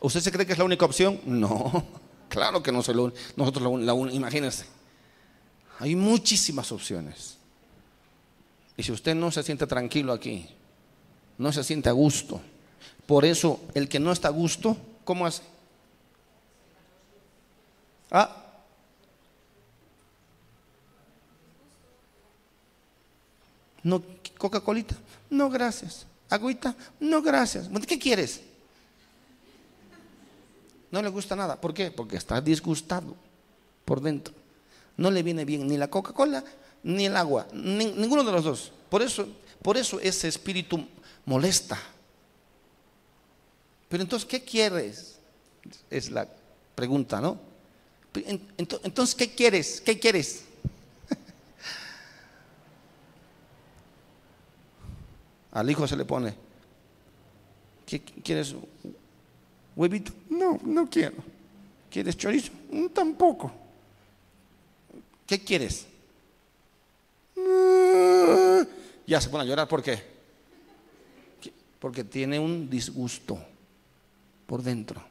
[0.00, 1.20] ¿Usted se cree que es la única opción?
[1.26, 1.84] No,
[2.30, 4.64] claro que no soy la Nosotros la, la imagínense.
[5.80, 7.36] Hay muchísimas opciones.
[8.74, 10.48] Y si usted no se siente tranquilo aquí,
[11.36, 12.40] no se siente a gusto,
[13.04, 15.42] por eso el que no está a gusto, ¿cómo hace?
[18.14, 18.34] Ah.
[23.82, 24.02] No,
[24.38, 24.94] Coca-Colita,
[25.28, 26.06] no gracias.
[26.30, 27.68] Agüita, no gracias.
[27.86, 28.40] ¿Qué quieres?
[30.90, 31.60] No le gusta nada.
[31.60, 31.90] ¿Por qué?
[31.90, 33.14] Porque está disgustado
[33.84, 34.32] por dentro
[34.96, 36.44] no le viene bien ni la Coca-Cola
[36.82, 38.72] ni el agua, ninguno de los dos.
[38.90, 39.26] Por eso,
[39.62, 40.86] por eso ese espíritu
[41.24, 41.78] molesta.
[43.88, 45.18] Pero entonces, ¿qué quieres?
[45.90, 46.28] Es la
[46.74, 47.38] pregunta, ¿no?
[48.14, 49.80] Entonces, ¿qué quieres?
[49.80, 50.44] ¿Qué quieres?
[55.52, 56.34] Al hijo se le pone,
[57.86, 58.54] ¿qué quieres?
[59.74, 60.12] ¿Huevito?
[60.30, 61.16] No, no quiero.
[61.90, 62.52] ¿Quieres chorizo?
[62.70, 63.50] Mm, tampoco.
[65.26, 65.86] ¿Qué quieres?
[69.06, 69.68] ya se pone a llorar.
[69.68, 70.02] ¿Por qué?
[71.78, 73.38] Porque tiene un disgusto
[74.46, 75.02] por dentro.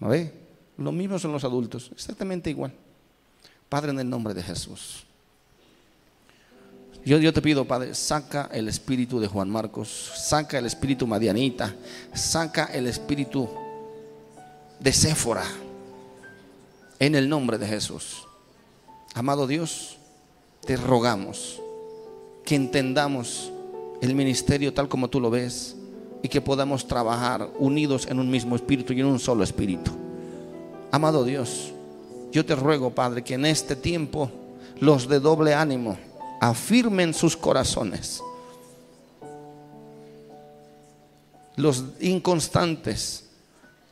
[0.00, 0.41] ¿No ve?
[0.82, 2.72] Lo mismo son los adultos, exactamente igual.
[3.68, 5.04] Padre, en el nombre de Jesús.
[7.04, 11.74] Yo, yo te pido, Padre, saca el espíritu de Juan Marcos, saca el espíritu Madianita,
[12.12, 13.48] saca el espíritu
[14.78, 15.44] de Séfora,
[16.98, 18.26] en el nombre de Jesús.
[19.14, 19.98] Amado Dios,
[20.64, 21.60] te rogamos
[22.44, 23.52] que entendamos
[24.00, 25.76] el ministerio tal como tú lo ves
[26.22, 30.01] y que podamos trabajar unidos en un mismo espíritu y en un solo espíritu.
[30.92, 31.72] Amado Dios,
[32.32, 34.30] yo te ruego, Padre, que en este tiempo
[34.78, 35.96] los de doble ánimo
[36.38, 38.22] afirmen sus corazones.
[41.56, 43.24] Los inconstantes,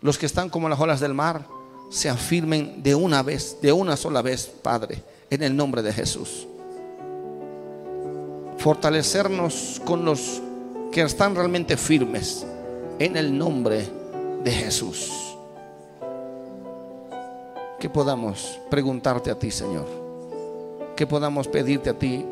[0.03, 1.47] los que están como las olas del mar,
[1.91, 6.47] se afirmen de una vez, de una sola vez, Padre, en el nombre de Jesús.
[8.59, 10.43] Fortalecernos con los
[10.93, 12.45] que están realmente firmes,
[12.99, 13.89] en el nombre
[14.45, 15.30] de Jesús.
[17.81, 19.87] Que podamos preguntarte a ti, Señor.
[20.95, 22.25] Que podamos pedirte a ti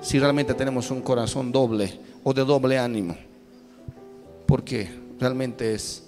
[0.00, 3.16] si realmente tenemos un corazón doble o de doble ánimo.
[4.46, 6.02] Porque realmente es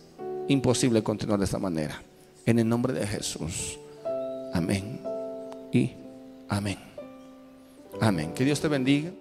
[0.49, 2.03] imposible continuar de esta manera.
[2.45, 3.79] En el nombre de Jesús.
[4.53, 5.01] Amén.
[5.73, 5.93] Y
[6.49, 6.79] amén.
[8.01, 8.33] Amén.
[8.35, 9.13] Que Dios te bendiga.